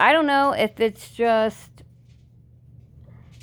I 0.00 0.12
don't 0.12 0.26
know 0.26 0.52
if 0.52 0.80
it's 0.80 1.10
just 1.10 1.70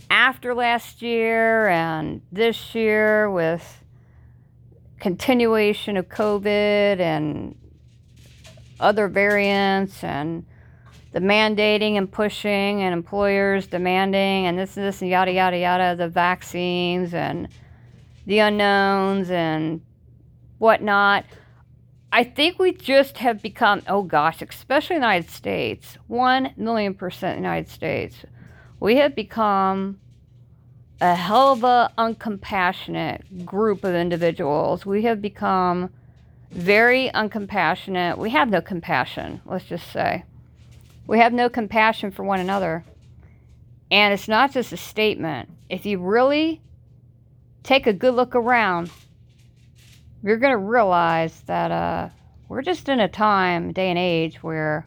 after 0.09 0.53
last 0.53 1.01
year 1.01 1.67
and 1.69 2.21
this 2.31 2.75
year 2.75 3.29
with 3.29 3.83
continuation 4.99 5.95
of 5.97 6.09
COVID 6.09 6.99
and 6.99 7.55
other 8.79 9.07
variants 9.07 10.03
and 10.03 10.45
the 11.11 11.19
mandating 11.19 11.97
and 11.97 12.11
pushing 12.11 12.81
and 12.81 12.93
employers 12.93 13.67
demanding 13.67 14.45
and 14.45 14.57
this 14.59 14.77
and 14.77 14.85
this 14.85 15.01
and 15.01 15.09
yada 15.09 15.31
yada 15.31 15.57
yada 15.57 15.95
the 15.95 16.07
vaccines 16.07 17.13
and 17.13 17.47
the 18.25 18.39
unknowns 18.39 19.31
and 19.31 19.81
whatnot. 20.59 21.25
I 22.11 22.23
think 22.23 22.57
we 22.57 22.71
just 22.71 23.17
have 23.19 23.41
become, 23.41 23.83
oh 23.87 24.01
gosh, 24.01 24.41
especially 24.41 24.95
the 24.95 25.01
United 25.01 25.29
States, 25.29 25.97
1 26.07 26.53
million 26.57 26.95
percent 26.95 27.37
United 27.37 27.69
States, 27.69 28.17
we 28.79 28.95
have 28.95 29.15
become 29.15 29.99
a 31.01 31.15
hell 31.15 31.53
of 31.53 31.63
a 31.63 31.91
uncompassionate 31.97 33.45
group 33.45 33.83
of 33.83 33.93
individuals. 33.93 34.85
We 34.85 35.03
have 35.03 35.21
become 35.21 35.91
very 36.51 37.09
uncompassionate. 37.13 38.17
We 38.17 38.31
have 38.31 38.49
no 38.49 38.61
compassion, 38.61 39.41
let's 39.45 39.65
just 39.65 39.91
say. 39.91 40.23
We 41.05 41.19
have 41.19 41.31
no 41.31 41.47
compassion 41.47 42.11
for 42.11 42.23
one 42.23 42.39
another. 42.39 42.83
And 43.91 44.13
it's 44.13 44.27
not 44.27 44.51
just 44.51 44.73
a 44.73 44.77
statement. 44.77 45.49
If 45.69 45.85
you 45.85 45.99
really 45.99 46.61
take 47.63 47.87
a 47.87 47.93
good 47.93 48.15
look 48.15 48.35
around, 48.35 48.91
you're 50.23 50.37
going 50.37 50.51
to 50.53 50.57
realize 50.57 51.41
that 51.45 51.71
uh, 51.71 52.09
we're 52.47 52.61
just 52.61 52.89
in 52.89 52.99
a 52.99 53.07
time, 53.07 53.71
day 53.71 53.89
and 53.89 53.99
age 53.99 54.43
where 54.43 54.85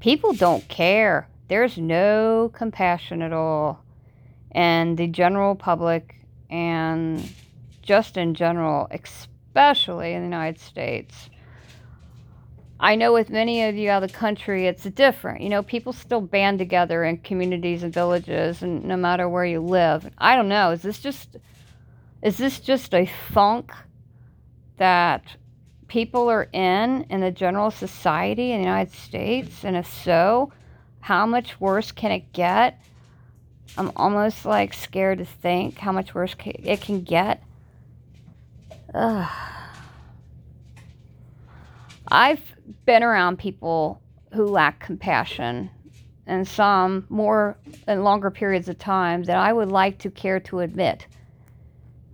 people 0.00 0.32
don't 0.32 0.66
care. 0.68 1.28
There's 1.48 1.78
no 1.78 2.50
compassion 2.54 3.22
at 3.22 3.32
all. 3.32 3.82
And 4.52 4.96
the 4.96 5.06
general 5.08 5.54
public, 5.54 6.14
and 6.48 7.28
just 7.82 8.16
in 8.16 8.34
general, 8.34 8.88
especially 8.90 10.12
in 10.12 10.20
the 10.20 10.26
United 10.26 10.60
States, 10.60 11.28
I 12.80 12.94
know 12.94 13.12
with 13.12 13.28
many 13.28 13.64
of 13.64 13.74
you 13.74 13.90
out 13.90 14.04
of 14.04 14.10
the 14.10 14.16
country, 14.16 14.66
it's 14.66 14.84
different. 14.84 15.40
You 15.40 15.48
know, 15.48 15.62
people 15.64 15.92
still 15.92 16.20
band 16.20 16.60
together 16.60 17.02
in 17.04 17.18
communities 17.18 17.82
and 17.82 17.92
villages, 17.92 18.62
and 18.62 18.84
no 18.84 18.96
matter 18.96 19.28
where 19.28 19.44
you 19.44 19.60
live. 19.60 20.08
I 20.16 20.36
don't 20.36 20.48
know. 20.48 20.70
Is 20.70 20.82
this 20.82 21.00
just 21.00 21.36
is 22.22 22.36
this 22.36 22.60
just 22.60 22.94
a 22.94 23.06
funk 23.06 23.72
that 24.78 25.22
people 25.86 26.28
are 26.28 26.48
in 26.52 27.04
in 27.10 27.20
the 27.20 27.30
general 27.30 27.70
society 27.70 28.52
in 28.52 28.58
the 28.58 28.66
United 28.66 28.94
States? 28.94 29.64
And 29.64 29.76
if 29.76 29.86
so, 29.86 30.52
how 31.00 31.26
much 31.26 31.60
worse 31.60 31.92
can 31.92 32.10
it 32.10 32.32
get? 32.32 32.82
I'm 33.76 33.92
almost 33.96 34.44
like 34.44 34.72
scared 34.72 35.18
to 35.18 35.24
think 35.24 35.78
how 35.78 35.92
much 35.92 36.14
worse 36.14 36.34
it 36.44 36.80
can 36.80 37.02
get. 37.02 37.42
Ugh. 38.94 39.30
I've 42.10 42.42
been 42.86 43.02
around 43.02 43.38
people 43.38 44.00
who 44.32 44.46
lack 44.46 44.80
compassion 44.80 45.70
and 46.26 46.46
some 46.46 47.06
more 47.08 47.56
and 47.86 48.04
longer 48.04 48.30
periods 48.30 48.68
of 48.68 48.78
time 48.78 49.24
than 49.24 49.36
I 49.36 49.52
would 49.52 49.70
like 49.70 49.98
to 49.98 50.10
care 50.10 50.40
to 50.40 50.60
admit. 50.60 51.06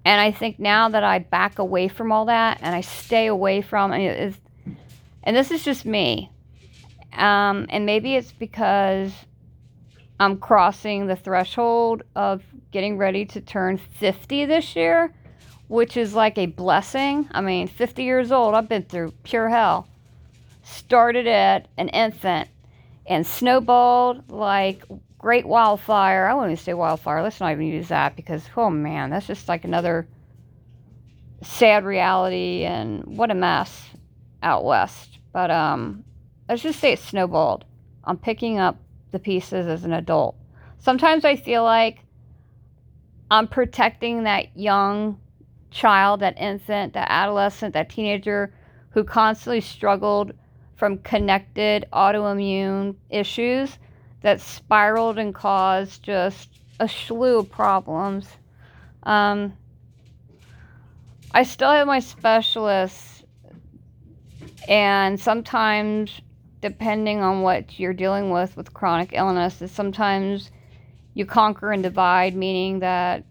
And 0.04 0.20
I 0.20 0.30
think 0.30 0.58
now 0.58 0.88
that 0.90 1.02
I 1.02 1.18
back 1.18 1.58
away 1.58 1.88
from 1.88 2.12
all 2.12 2.26
that 2.26 2.58
and 2.60 2.74
I 2.74 2.82
stay 2.82 3.26
away 3.26 3.62
from 3.62 3.92
and, 3.92 4.36
and 5.22 5.36
this 5.36 5.50
is 5.50 5.64
just 5.64 5.86
me. 5.86 6.30
Um, 7.14 7.66
and 7.70 7.86
maybe 7.86 8.16
it's 8.16 8.32
because 8.32 9.12
I'm 10.20 10.38
crossing 10.38 11.06
the 11.06 11.16
threshold 11.16 12.02
of 12.14 12.42
getting 12.70 12.98
ready 12.98 13.24
to 13.26 13.40
turn 13.40 13.78
50 13.78 14.46
this 14.46 14.76
year, 14.76 15.12
which 15.68 15.96
is 15.96 16.14
like 16.14 16.38
a 16.38 16.46
blessing. 16.46 17.28
I 17.32 17.40
mean, 17.40 17.68
50 17.68 18.02
years 18.02 18.30
old, 18.30 18.54
I've 18.54 18.68
been 18.68 18.82
through 18.82 19.12
pure 19.22 19.48
hell. 19.48 19.88
Started 20.62 21.26
at 21.26 21.68
an 21.76 21.88
infant 21.90 22.48
and 23.06 23.26
snowballed 23.26 24.30
like 24.30 24.82
great 25.24 25.46
wildfire. 25.46 26.26
I 26.26 26.34
wouldn't 26.34 26.58
say 26.58 26.74
wildfire. 26.74 27.22
Let's 27.22 27.40
not 27.40 27.52
even 27.52 27.64
use 27.64 27.88
that 27.88 28.14
because, 28.14 28.42
oh 28.58 28.68
man, 28.68 29.08
that's 29.08 29.26
just 29.26 29.48
like 29.48 29.64
another 29.64 30.06
sad 31.40 31.86
reality 31.86 32.64
and 32.64 33.02
what 33.06 33.30
a 33.30 33.34
mess 33.34 33.88
out 34.42 34.66
west. 34.66 35.18
But 35.32 35.50
um, 35.50 36.04
let's 36.46 36.60
just 36.60 36.78
say 36.78 36.92
it 36.92 36.98
snowballed. 36.98 37.64
I'm 38.04 38.18
picking 38.18 38.58
up 38.58 38.76
the 39.12 39.18
pieces 39.18 39.66
as 39.66 39.84
an 39.84 39.94
adult. 39.94 40.36
Sometimes 40.78 41.24
I 41.24 41.36
feel 41.36 41.64
like 41.64 42.00
I'm 43.30 43.48
protecting 43.48 44.24
that 44.24 44.54
young 44.54 45.18
child, 45.70 46.20
that 46.20 46.38
infant, 46.38 46.92
that 46.92 47.10
adolescent, 47.10 47.72
that 47.72 47.88
teenager 47.88 48.52
who 48.90 49.04
constantly 49.04 49.62
struggled 49.62 50.34
from 50.76 50.98
connected 50.98 51.86
autoimmune 51.94 52.96
issues 53.08 53.78
that 54.24 54.40
spiraled 54.40 55.18
and 55.18 55.34
caused 55.34 56.02
just 56.02 56.48
a 56.80 56.88
slew 56.88 57.40
of 57.40 57.50
problems. 57.50 58.26
Um, 59.02 59.52
I 61.30 61.42
still 61.42 61.70
have 61.70 61.86
my 61.86 62.00
specialists, 62.00 63.22
and 64.66 65.20
sometimes, 65.20 66.22
depending 66.62 67.20
on 67.20 67.42
what 67.42 67.78
you're 67.78 67.92
dealing 67.92 68.30
with 68.30 68.56
with 68.56 68.72
chronic 68.72 69.10
illness, 69.12 69.60
is 69.60 69.70
sometimes 69.70 70.50
you 71.12 71.26
conquer 71.26 71.70
and 71.70 71.82
divide, 71.82 72.34
meaning 72.34 72.78
that 72.78 73.24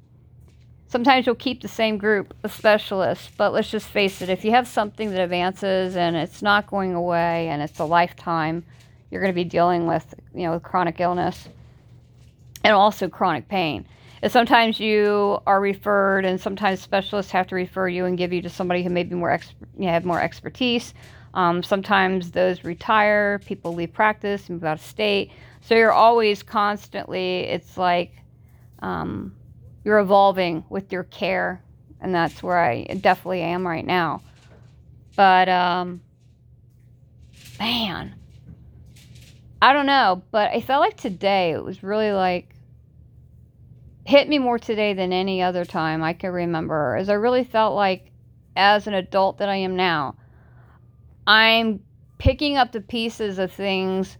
sometimes 0.89 1.25
you'll 1.25 1.33
keep 1.33 1.63
the 1.63 1.67
same 1.67 1.97
group 1.97 2.35
of 2.43 2.53
specialists, 2.53 3.31
but 3.35 3.51
let's 3.51 3.71
just 3.71 3.87
face 3.87 4.21
it, 4.21 4.29
if 4.29 4.45
you 4.45 4.51
have 4.51 4.67
something 4.67 5.09
that 5.09 5.21
advances 5.21 5.95
and 5.95 6.15
it's 6.15 6.43
not 6.43 6.67
going 6.67 6.93
away 6.93 7.47
and 7.47 7.63
it's 7.63 7.79
a 7.79 7.83
lifetime, 7.83 8.63
you're 9.13 9.21
going 9.21 9.31
to 9.31 9.35
be 9.35 9.43
dealing 9.43 9.85
with, 9.85 10.11
you 10.33 10.41
know, 10.41 10.53
with 10.53 10.63
chronic 10.63 10.99
illness 10.99 11.47
and 12.63 12.73
also 12.73 13.07
chronic 13.07 13.47
pain. 13.47 13.85
And 14.23 14.31
sometimes 14.31 14.79
you 14.79 15.39
are 15.45 15.61
referred, 15.61 16.25
and 16.25 16.41
sometimes 16.41 16.81
specialists 16.81 17.31
have 17.31 17.45
to 17.47 17.55
refer 17.55 17.87
you 17.87 18.05
and 18.05 18.17
give 18.17 18.33
you 18.33 18.41
to 18.41 18.49
somebody 18.49 18.81
who 18.81 18.89
may 18.89 19.03
be 19.03 19.15
more 19.15 19.29
ex- 19.29 19.53
you 19.77 19.85
know, 19.85 19.91
have 19.91 20.03
more 20.03 20.19
expertise. 20.19 20.95
Um, 21.35 21.61
sometimes 21.61 22.31
those 22.31 22.63
retire, 22.63 23.39
people 23.45 23.75
leave 23.75 23.93
practice, 23.93 24.49
move 24.49 24.63
out 24.63 24.79
of 24.79 24.85
state. 24.85 25.31
So 25.61 25.75
you're 25.75 25.91
always 25.91 26.41
constantly, 26.41 27.41
it's 27.41 27.77
like 27.77 28.13
um, 28.79 29.35
you're 29.83 29.99
evolving 29.99 30.63
with 30.69 30.91
your 30.91 31.03
care, 31.03 31.61
and 32.01 32.15
that's 32.15 32.41
where 32.41 32.57
I 32.57 32.85
definitely 32.85 33.41
am 33.41 33.67
right 33.67 33.85
now. 33.85 34.21
But 35.15 35.49
um, 35.49 36.01
man, 37.59 38.15
I 39.63 39.71
don't 39.71 39.85
know, 39.85 40.21
but 40.29 40.51
I 40.51 40.59
felt 40.59 40.81
like 40.81 40.97
today 40.97 41.51
it 41.51 41.63
was 41.63 41.83
really 41.83 42.11
like 42.11 42.53
hit 44.05 44.27
me 44.27 44.37
more 44.37 44.59
today 44.59 44.93
than 44.93 45.13
any 45.13 45.41
other 45.41 45.63
time 45.63 46.03
I 46.03 46.11
can 46.11 46.33
remember. 46.33 46.97
As 46.97 47.07
I 47.07 47.13
really 47.13 47.45
felt 47.45 47.73
like 47.73 48.11
as 48.57 48.87
an 48.87 48.93
adult 48.93 49.37
that 49.37 49.47
I 49.47 49.55
am 49.55 49.77
now, 49.77 50.17
I'm 51.25 51.79
picking 52.17 52.57
up 52.57 52.73
the 52.73 52.81
pieces 52.81 53.39
of 53.39 53.53
things 53.53 54.17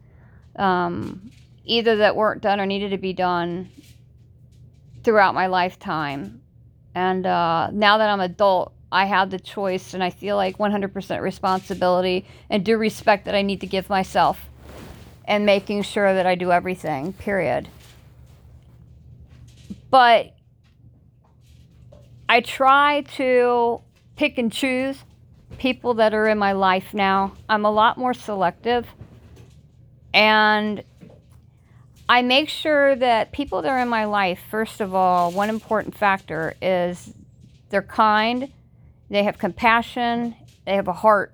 um, 0.56 1.30
either 1.66 1.98
that 1.98 2.16
weren't 2.16 2.42
done 2.42 2.62
or 2.62 2.66
needed 2.66 2.92
to 2.92 2.98
be 2.98 3.12
done 3.12 3.70
throughout 5.04 5.36
my 5.36 5.48
lifetime. 5.48 6.42
And 6.96 7.26
uh, 7.26 7.70
now 7.74 7.98
that 7.98 8.08
I'm 8.10 8.22
adult, 8.22 8.72
I 8.94 9.04
have 9.04 9.30
the 9.30 9.40
choice 9.40 9.94
and 9.94 10.02
I 10.02 10.10
feel 10.10 10.38
like 10.38 10.58
100% 10.58 11.20
responsibility 11.20 12.26
and 12.50 12.64
due 12.64 12.78
respect 12.78 13.26
that 13.26 13.36
I 13.36 13.42
need 13.42 13.60
to 13.60 13.68
give 13.68 13.90
myself 13.90 14.40
and 15.26 15.46
making 15.46 15.84
sure 15.84 16.14
that 16.14 16.26
I 16.26 16.36
do 16.36 16.52
everything, 16.52 17.14
period. 17.14 17.70
But 19.90 20.34
I 22.28 22.42
try 22.42 23.02
to 23.18 23.82
pick 24.16 24.38
and 24.38 24.52
choose 24.52 25.04
people 25.58 25.96
that 25.96 26.14
are 26.14 26.28
in 26.28 26.38
my 26.38 26.54
life 26.54 26.94
now. 26.94 27.34
I'm 27.48 27.66
a 27.66 27.72
lot 27.72 27.98
more 27.98 28.14
selective. 28.14 28.88
And 30.14 30.84
I 32.08 32.22
make 32.22 32.50
sure 32.50 32.96
that 32.96 33.32
people 33.32 33.62
that 33.62 33.70
are 33.70 33.80
in 33.80 33.90
my 33.90 34.06
life, 34.06 34.40
first 34.50 34.82
of 34.82 34.94
all, 34.94 35.32
one 35.32 35.50
important 35.50 35.96
factor 35.96 36.56
is 36.62 37.14
they're 37.70 37.82
kind, 37.82 38.52
they 39.10 39.24
have 39.24 39.38
compassion, 39.38 40.36
they 40.66 40.76
have 40.76 40.88
a 40.88 40.94
heart, 40.94 41.34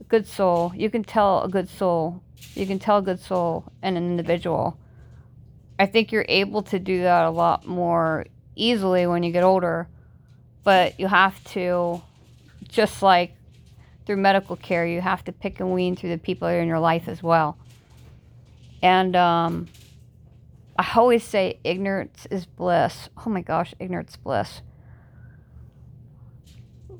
a 0.00 0.04
good 0.04 0.26
soul. 0.26 0.72
You 0.74 0.90
can 0.90 1.04
tell 1.04 1.42
a 1.42 1.48
good 1.48 1.68
soul 1.68 2.22
you 2.54 2.66
can 2.66 2.78
tell 2.78 2.98
a 2.98 3.02
good 3.02 3.20
soul 3.20 3.64
in 3.82 3.96
an 3.96 4.04
individual. 4.04 4.78
I 5.78 5.86
think 5.86 6.10
you're 6.10 6.26
able 6.28 6.62
to 6.62 6.78
do 6.78 7.02
that 7.02 7.24
a 7.24 7.30
lot 7.30 7.66
more 7.66 8.26
easily 8.56 9.06
when 9.06 9.22
you 9.22 9.30
get 9.30 9.44
older, 9.44 9.88
but 10.64 10.98
you 10.98 11.06
have 11.06 11.42
to, 11.52 12.02
just 12.68 13.02
like 13.02 13.34
through 14.04 14.16
medical 14.16 14.56
care, 14.56 14.86
you 14.86 15.00
have 15.00 15.24
to 15.24 15.32
pick 15.32 15.60
and 15.60 15.72
wean 15.72 15.94
through 15.94 16.10
the 16.10 16.18
people 16.18 16.48
in 16.48 16.66
your 16.66 16.80
life 16.80 17.06
as 17.06 17.22
well. 17.22 17.56
And 18.82 19.14
um, 19.14 19.68
I 20.76 20.88
always 20.96 21.24
say 21.24 21.58
ignorance 21.62 22.26
is 22.30 22.46
bliss. 22.46 23.08
Oh 23.24 23.30
my 23.30 23.42
gosh, 23.42 23.74
ignorance 23.78 24.16
bliss. 24.16 24.62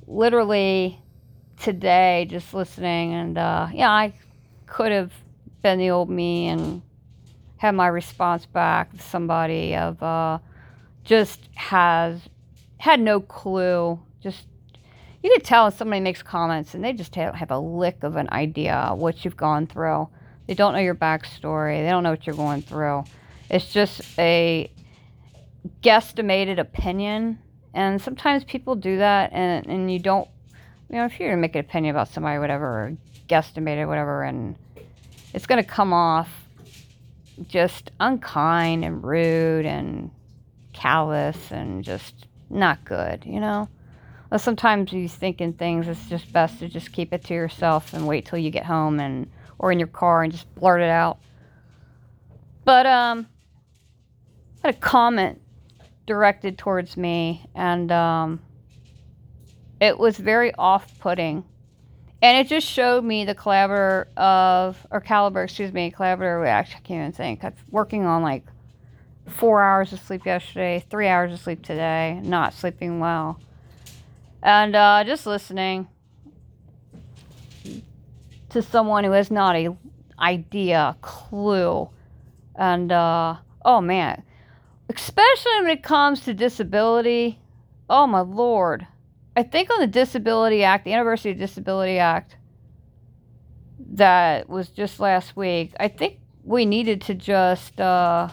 Literally 0.06 1.00
today, 1.60 2.26
just 2.30 2.54
listening, 2.54 3.12
and 3.14 3.36
uh, 3.38 3.68
yeah, 3.72 3.90
I 3.90 4.14
could 4.66 4.92
have 4.92 5.12
been 5.62 5.78
the 5.78 5.90
old 5.90 6.10
me 6.10 6.48
and 6.48 6.82
had 7.56 7.74
my 7.74 7.86
response 7.88 8.46
back. 8.46 8.90
Somebody 8.98 9.74
of 9.74 10.02
uh, 10.02 10.38
just 11.04 11.48
has 11.54 12.20
had 12.78 13.00
no 13.00 13.20
clue. 13.20 14.00
Just 14.22 14.46
you 15.22 15.30
could 15.32 15.44
tell 15.44 15.66
if 15.66 15.76
somebody 15.76 16.00
makes 16.00 16.22
comments 16.22 16.74
and 16.74 16.84
they 16.84 16.92
just 16.92 17.14
have, 17.16 17.50
a 17.50 17.58
lick 17.58 18.02
of 18.02 18.16
an 18.16 18.28
idea 18.30 18.92
what 18.94 19.24
you've 19.24 19.36
gone 19.36 19.66
through. 19.66 20.08
They 20.46 20.54
don't 20.54 20.72
know 20.72 20.78
your 20.78 20.94
backstory. 20.94 21.82
They 21.82 21.90
don't 21.90 22.02
know 22.02 22.10
what 22.10 22.26
you're 22.26 22.36
going 22.36 22.62
through. 22.62 23.04
It's 23.50 23.70
just 23.72 24.00
a 24.18 24.70
guesstimated 25.82 26.58
opinion. 26.58 27.38
And 27.74 28.00
sometimes 28.00 28.44
people 28.44 28.74
do 28.74 28.98
that, 28.98 29.32
and, 29.32 29.66
and 29.66 29.92
you 29.92 29.98
don't, 29.98 30.28
you 30.88 30.96
know, 30.96 31.04
if 31.04 31.20
you're 31.20 31.30
to 31.30 31.36
make 31.36 31.54
an 31.54 31.60
opinion 31.60 31.94
about 31.94 32.08
somebody, 32.08 32.38
whatever, 32.38 32.66
or 32.66 32.96
guesstimate 33.28 33.76
it, 33.76 33.86
whatever, 33.86 34.22
and 34.22 34.56
it's 35.34 35.46
going 35.46 35.62
to 35.62 35.68
come 35.68 35.92
off 35.92 36.30
just 37.46 37.90
unkind 38.00 38.84
and 38.84 39.04
rude 39.04 39.66
and 39.66 40.10
callous 40.72 41.50
and 41.50 41.84
just 41.84 42.26
not 42.50 42.84
good, 42.84 43.24
you 43.24 43.40
know? 43.40 43.68
Well, 44.30 44.38
sometimes 44.38 44.92
you're 44.92 45.08
thinking 45.08 45.54
things, 45.54 45.88
it's 45.88 46.08
just 46.08 46.32
best 46.32 46.58
to 46.58 46.68
just 46.68 46.92
keep 46.92 47.12
it 47.12 47.24
to 47.24 47.34
yourself 47.34 47.94
and 47.94 48.06
wait 48.06 48.26
till 48.26 48.38
you 48.38 48.50
get 48.50 48.66
home 48.66 49.00
and 49.00 49.30
or 49.58 49.72
in 49.72 49.78
your 49.78 49.88
car 49.88 50.22
and 50.22 50.32
just 50.32 50.52
blurt 50.54 50.80
it 50.80 50.90
out. 50.90 51.18
But 52.64 52.86
um, 52.86 53.26
I 54.62 54.68
had 54.68 54.74
a 54.76 54.78
comment 54.78 55.40
directed 56.06 56.58
towards 56.58 56.96
me, 56.96 57.46
and 57.54 57.90
um, 57.90 58.40
it 59.80 59.98
was 59.98 60.16
very 60.16 60.54
off-putting, 60.54 61.44
and 62.20 62.38
it 62.38 62.48
just 62.48 62.66
showed 62.66 63.04
me 63.04 63.24
the 63.24 63.34
caliber 63.34 64.08
of 64.16 64.86
or 64.90 65.00
caliber, 65.00 65.44
excuse 65.44 65.72
me, 65.72 65.90
caliber. 65.90 66.44
Actually, 66.44 66.76
I 66.76 66.80
can't 66.80 67.00
even 67.00 67.12
think. 67.12 67.44
I'm 67.44 67.54
working 67.70 68.04
on 68.04 68.22
like 68.22 68.44
four 69.28 69.62
hours 69.62 69.92
of 69.92 70.00
sleep 70.00 70.26
yesterday, 70.26 70.84
three 70.90 71.06
hours 71.06 71.32
of 71.32 71.40
sleep 71.40 71.62
today, 71.62 72.20
not 72.22 72.54
sleeping 72.54 72.98
well. 72.98 73.38
And 74.42 74.74
uh, 74.74 75.04
just 75.04 75.26
listening 75.26 75.88
to 78.50 78.62
someone 78.62 79.04
who 79.04 79.12
has 79.12 79.30
not 79.30 79.56
a 79.56 79.76
idea, 80.18 80.96
clue, 81.00 81.88
and 82.56 82.90
uh, 82.90 83.36
oh 83.64 83.80
man, 83.80 84.22
especially 84.88 85.52
when 85.60 85.68
it 85.68 85.82
comes 85.82 86.20
to 86.20 86.34
disability. 86.34 87.38
Oh 87.90 88.06
my 88.06 88.20
lord, 88.20 88.86
I 89.38 89.44
think 89.44 89.70
on 89.70 89.78
the 89.78 89.86
Disability 89.86 90.64
Act, 90.64 90.84
the 90.84 90.92
Anniversary 90.94 91.30
of 91.30 91.38
Disability 91.38 92.00
Act, 92.00 92.34
that 93.92 94.48
was 94.48 94.68
just 94.68 94.98
last 94.98 95.36
week. 95.36 95.74
I 95.78 95.86
think 95.86 96.18
we 96.42 96.66
needed 96.66 97.02
to 97.02 97.14
just 97.14 97.80
uh, 97.80 98.30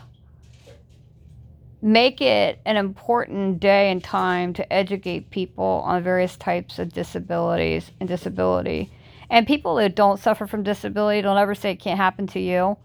make 1.80 2.22
it 2.22 2.60
an 2.66 2.76
important 2.76 3.60
day 3.60 3.92
and 3.92 4.04
time 4.04 4.52
to 4.54 4.74
educate 4.74 5.30
people 5.30 5.84
on 5.86 6.02
various 6.02 6.38
types 6.38 6.80
of 6.80 6.92
disabilities 6.92 7.92
and 8.00 8.10
disability. 8.10 8.92
And 9.30 9.46
people 9.46 9.76
that 9.76 9.96
don't 9.96 10.20
suffer 10.20 10.48
from 10.48 10.64
disability 10.64 11.22
don't 11.22 11.38
ever 11.38 11.54
say 11.54 11.70
it 11.70 11.80
can't 11.80 12.00
happen 12.00 12.26
to 12.30 12.40
you 12.40 12.78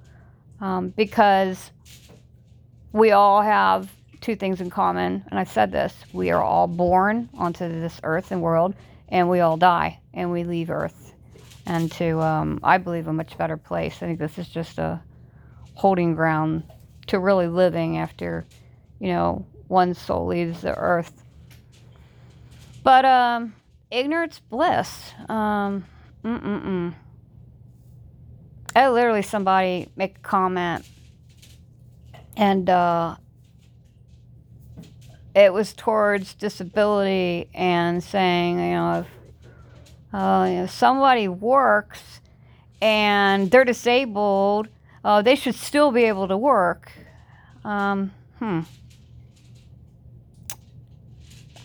um, 0.61 0.91
because 0.91 1.71
we 2.93 3.13
all 3.13 3.41
have 3.41 3.91
two 4.21 4.37
things 4.37 4.61
in 4.61 4.71
common. 4.71 5.25
And 5.31 5.39
I 5.39 5.45
said 5.45 5.73
this 5.73 5.95
we 6.13 6.31
are 6.31 6.43
all 6.43 6.67
born 6.67 7.29
onto 7.35 7.69
this 7.69 8.01
earth 8.03 8.33
and 8.33 8.43
world, 8.43 8.75
and 9.09 9.29
we 9.29 9.41
all 9.41 9.57
die, 9.57 10.01
and 10.15 10.31
we 10.31 10.45
leave 10.45 10.71
earth. 10.71 11.15
And 11.67 11.91
to, 11.93 12.21
um, 12.21 12.61
I 12.63 12.79
believe, 12.79 13.07
a 13.07 13.13
much 13.13 13.37
better 13.39 13.57
place. 13.57 13.97
I 14.03 14.07
think 14.07 14.19
this 14.19 14.39
is 14.39 14.49
just 14.49 14.79
a 14.79 15.01
holding 15.75 16.15
ground 16.15 16.65
to 17.09 17.19
really 17.19 17.47
living 17.47 17.99
after 17.99 18.47
you 19.01 19.09
know, 19.09 19.47
one 19.67 19.95
soul 19.95 20.27
leaves 20.27 20.61
the 20.61 20.77
earth. 20.77 21.25
But 22.85 23.05
um, 23.05 23.55
ignorance 23.91 24.39
bliss. 24.39 25.13
Um, 25.29 25.85
mm-mm-mm. 26.23 26.95
I 28.77 28.89
literally 28.91 29.23
somebody 29.23 29.89
make 29.97 30.19
a 30.19 30.21
comment, 30.21 30.87
and 32.37 32.71
uh, 32.71 33.17
it 35.35 35.53
was 35.53 35.73
towards 35.73 36.35
disability 36.35 37.49
and 37.55 38.03
saying, 38.03 38.59
you 38.59 38.75
know, 38.75 39.01
if 39.01 39.07
uh, 40.13 40.47
you 40.49 40.55
know, 40.57 40.67
somebody 40.67 41.29
works 41.29 42.21
and 42.83 43.51
they're 43.51 43.65
disabled, 43.65 44.69
uh, 45.05 45.23
they 45.23 45.37
should 45.37 45.55
still 45.55 45.93
be 45.93 46.05
able 46.05 46.27
to 46.27 46.37
work. 46.37 46.91
Um, 47.65 48.13
hmm. 48.39 48.61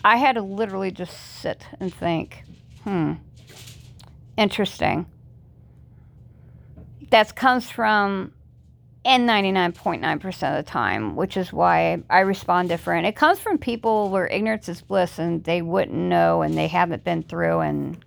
I 0.04 0.16
had 0.18 0.36
to 0.36 0.42
literally 0.42 0.92
just 0.92 1.40
sit 1.40 1.66
and 1.80 1.92
think, 1.92 2.44
hmm, 2.84 3.14
interesting. 4.36 5.06
That 7.10 7.34
comes 7.34 7.68
from 7.68 8.32
and 9.06 9.28
99.9% 9.28 10.24
of 10.58 10.64
the 10.64 10.70
time, 10.70 11.16
which 11.16 11.36
is 11.36 11.52
why 11.52 12.02
I 12.10 12.20
respond 12.20 12.68
different. 12.68 13.06
It 13.06 13.16
comes 13.16 13.38
from 13.38 13.56
people 13.56 14.10
where 14.10 14.26
ignorance 14.26 14.68
is 14.68 14.82
bliss 14.82 15.18
and 15.18 15.42
they 15.44 15.62
wouldn't 15.62 15.96
know 15.96 16.42
and 16.42 16.58
they 16.58 16.68
haven't 16.68 17.04
been 17.04 17.22
through 17.22 17.60
and 17.60 18.04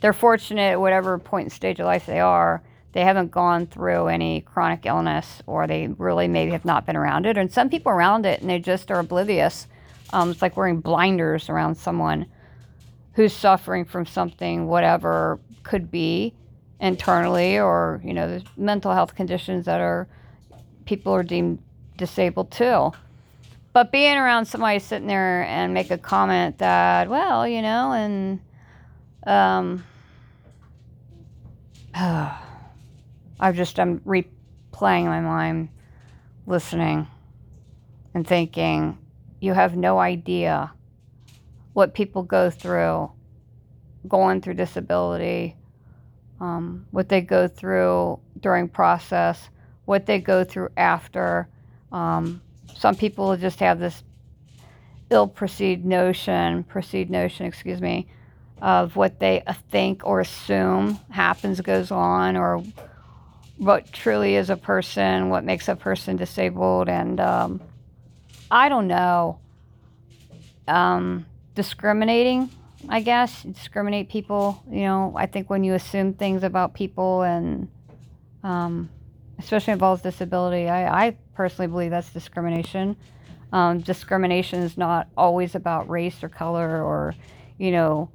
they're 0.00 0.12
fortunate 0.12 0.72
at 0.72 0.80
whatever 0.80 1.18
point 1.18 1.46
and 1.46 1.52
stage 1.52 1.80
of 1.80 1.86
life 1.86 2.06
they 2.06 2.20
are. 2.20 2.62
They 2.92 3.02
haven't 3.02 3.30
gone 3.30 3.66
through 3.66 4.06
any 4.08 4.40
chronic 4.40 4.86
illness 4.86 5.42
or 5.46 5.66
they 5.66 5.88
really 5.88 6.28
maybe 6.28 6.52
have 6.52 6.64
not 6.64 6.86
been 6.86 6.96
around 6.96 7.26
it. 7.26 7.36
And 7.36 7.52
some 7.52 7.68
people 7.68 7.92
around 7.92 8.24
it 8.24 8.40
and 8.40 8.48
they 8.48 8.58
just 8.58 8.90
are 8.90 9.00
oblivious 9.00 9.66
um, 10.12 10.30
it's 10.30 10.42
like 10.42 10.56
wearing 10.56 10.80
blinders 10.80 11.48
around 11.48 11.76
someone 11.76 12.26
who's 13.12 13.32
suffering 13.32 13.84
from 13.84 14.06
something, 14.06 14.66
whatever 14.66 15.38
could 15.62 15.90
be 15.90 16.34
internally, 16.80 17.58
or 17.58 18.00
you 18.04 18.12
know, 18.12 18.40
mental 18.56 18.92
health 18.92 19.14
conditions 19.14 19.66
that 19.66 19.80
are 19.80 20.08
people 20.90 21.14
are 21.14 21.22
deemed 21.22 21.62
disabled 21.96 22.50
too. 22.50 22.90
But 23.72 23.92
being 23.92 24.16
around 24.16 24.46
somebody 24.46 24.80
sitting 24.80 25.06
there 25.06 25.44
and 25.44 25.72
make 25.72 25.92
a 25.92 25.98
comment 25.98 26.58
that, 26.58 27.08
well, 27.08 27.46
you 27.46 27.62
know, 27.62 27.92
and 27.92 28.40
um, 29.24 29.84
I've 31.94 33.54
just 33.54 33.78
I'm 33.78 34.00
replaying 34.00 35.04
my 35.04 35.20
mind, 35.20 35.68
listening, 36.44 37.06
and 38.12 38.26
thinking, 38.26 38.98
you 39.40 39.52
have 39.52 39.76
no 39.76 40.00
idea 40.00 40.72
what 41.72 41.94
people 41.94 42.24
go 42.24 42.50
through 42.50 43.12
going 44.08 44.40
through 44.40 44.54
disability, 44.54 45.54
um, 46.40 46.86
what 46.90 47.08
they 47.08 47.20
go 47.20 47.46
through 47.46 48.18
during 48.40 48.66
process, 48.68 49.50
what 49.90 50.06
they 50.06 50.20
go 50.20 50.44
through 50.44 50.68
after. 50.76 51.48
Um, 51.90 52.40
some 52.76 52.94
people 52.94 53.36
just 53.36 53.58
have 53.58 53.80
this 53.80 54.04
ill-perceived 55.10 55.84
notion, 55.84 56.62
perceived 56.62 57.10
notion, 57.10 57.44
excuse 57.44 57.80
me, 57.80 58.06
of 58.62 58.94
what 58.94 59.18
they 59.18 59.42
think 59.72 60.06
or 60.06 60.20
assume 60.20 60.96
happens, 61.10 61.60
goes 61.60 61.90
on, 61.90 62.36
or 62.36 62.62
what 63.56 63.92
truly 63.92 64.36
is 64.36 64.48
a 64.48 64.56
person, 64.56 65.28
what 65.28 65.42
makes 65.42 65.66
a 65.66 65.74
person 65.74 66.14
disabled, 66.14 66.88
and 66.88 67.18
um, 67.18 67.60
I 68.48 68.68
don't 68.68 68.86
know. 68.86 69.40
Um, 70.68 71.26
discriminating, 71.56 72.48
I 72.88 73.00
guess. 73.00 73.42
Discriminate 73.42 74.08
people. 74.08 74.62
You 74.70 74.82
know, 74.82 75.14
I 75.16 75.26
think 75.26 75.50
when 75.50 75.64
you 75.64 75.74
assume 75.74 76.14
things 76.14 76.44
about 76.44 76.74
people 76.74 77.22
and 77.22 77.66
um, 78.44 78.88
especially 79.42 79.72
involves 79.72 80.02
disability, 80.02 80.68
I, 80.68 81.06
I 81.06 81.16
personally 81.34 81.66
believe 81.66 81.90
that's 81.90 82.12
discrimination. 82.12 82.96
Um, 83.52 83.80
discrimination 83.80 84.62
is 84.62 84.78
not 84.78 85.08
always 85.16 85.54
about 85.54 85.90
race 85.90 86.22
or 86.22 86.28
color 86.28 86.82
or, 86.82 87.14
you 87.58 87.72
know, 87.72 88.10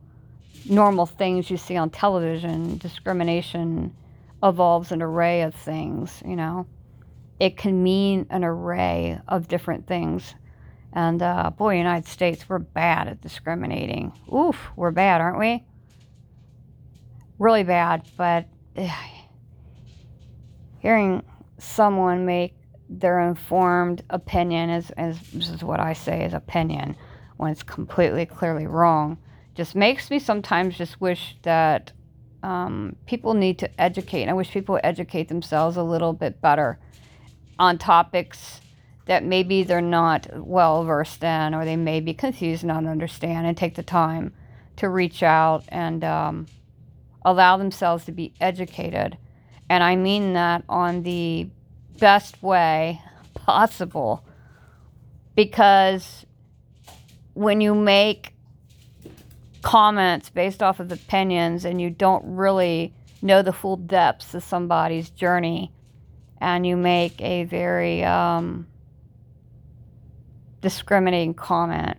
normal 0.69 1.05
things 1.05 1.49
you 1.49 1.57
see 1.57 1.75
on 1.75 1.89
television. 1.89 2.77
Discrimination 2.77 3.93
evolves 4.41 4.91
an 4.91 5.01
array 5.01 5.41
of 5.41 5.53
things, 5.55 6.21
you 6.25 6.35
know 6.35 6.65
it 7.39 7.57
can 7.57 7.83
mean 7.83 8.25
an 8.29 8.43
array 8.43 9.19
of 9.27 9.47
different 9.47 9.87
things. 9.87 10.35
And 10.93 11.21
uh, 11.21 11.51
boy, 11.51 11.77
United 11.77 12.07
States, 12.07 12.47
we're 12.47 12.59
bad 12.59 13.07
at 13.07 13.21
discriminating. 13.21 14.13
Oof, 14.33 14.57
we're 14.75 14.91
bad, 14.91 15.19
aren't 15.19 15.39
we? 15.39 15.65
Really 17.37 17.63
bad. 17.63 18.03
But 18.15 18.47
uh, 18.77 18.89
hearing 20.85 21.23
someone 21.57 22.27
make 22.27 22.53
their 22.87 23.19
informed 23.27 24.03
opinion, 24.11 24.69
as, 24.69 24.91
as 24.91 25.19
this 25.31 25.49
is 25.49 25.63
what 25.63 25.79
I 25.79 25.93
say 25.93 26.23
is 26.23 26.31
opinion, 26.35 26.95
when 27.37 27.51
it's 27.51 27.63
completely 27.63 28.27
clearly 28.27 28.67
wrong, 28.67 29.17
just 29.55 29.73
makes 29.73 30.11
me 30.11 30.19
sometimes 30.19 30.77
just 30.77 31.01
wish 31.01 31.37
that 31.41 31.91
um, 32.43 32.95
people 33.07 33.33
need 33.33 33.57
to 33.57 33.81
educate. 33.81 34.21
And 34.21 34.29
I 34.29 34.35
wish 34.35 34.51
people 34.51 34.79
educate 34.83 35.27
themselves 35.27 35.75
a 35.75 35.81
little 35.81 36.13
bit 36.13 36.39
better 36.39 36.77
on 37.57 37.79
topics 37.79 38.61
that 39.07 39.23
maybe 39.23 39.63
they're 39.63 39.81
not 39.81 40.27
well 40.35 40.83
versed 40.83 41.23
in 41.23 41.55
or 41.55 41.65
they 41.65 41.77
may 41.77 41.99
be 41.99 42.13
confused 42.13 42.61
and 42.61 42.67
not 42.67 42.85
understand 42.85 43.47
and 43.47 43.57
take 43.57 43.73
the 43.73 43.81
time 43.81 44.35
to 44.75 44.87
reach 44.87 45.23
out 45.23 45.63
and 45.69 46.03
um, 46.03 46.45
allow 47.23 47.57
themselves 47.57 48.05
to 48.05 48.11
be 48.11 48.35
educated. 48.39 49.17
And 49.69 49.83
I 49.83 49.95
mean 49.95 50.33
that 50.33 50.63
on 50.69 51.03
the 51.03 51.49
best 51.99 52.41
way 52.41 53.01
possible. 53.33 54.23
Because 55.35 56.25
when 57.33 57.61
you 57.61 57.75
make 57.75 58.33
comments 59.61 60.29
based 60.29 60.61
off 60.61 60.79
of 60.79 60.91
opinions 60.91 61.65
and 61.65 61.81
you 61.81 61.89
don't 61.89 62.23
really 62.25 62.93
know 63.21 63.41
the 63.41 63.51
full 63.51 63.77
depths 63.77 64.35
of 64.35 64.43
somebody's 64.43 65.09
journey 65.09 65.71
and 66.39 66.65
you 66.67 66.77
make 66.77 67.19
a 67.19 67.43
very 67.45 68.03
um, 68.03 68.67
discriminating 70.61 71.33
comment 71.33 71.97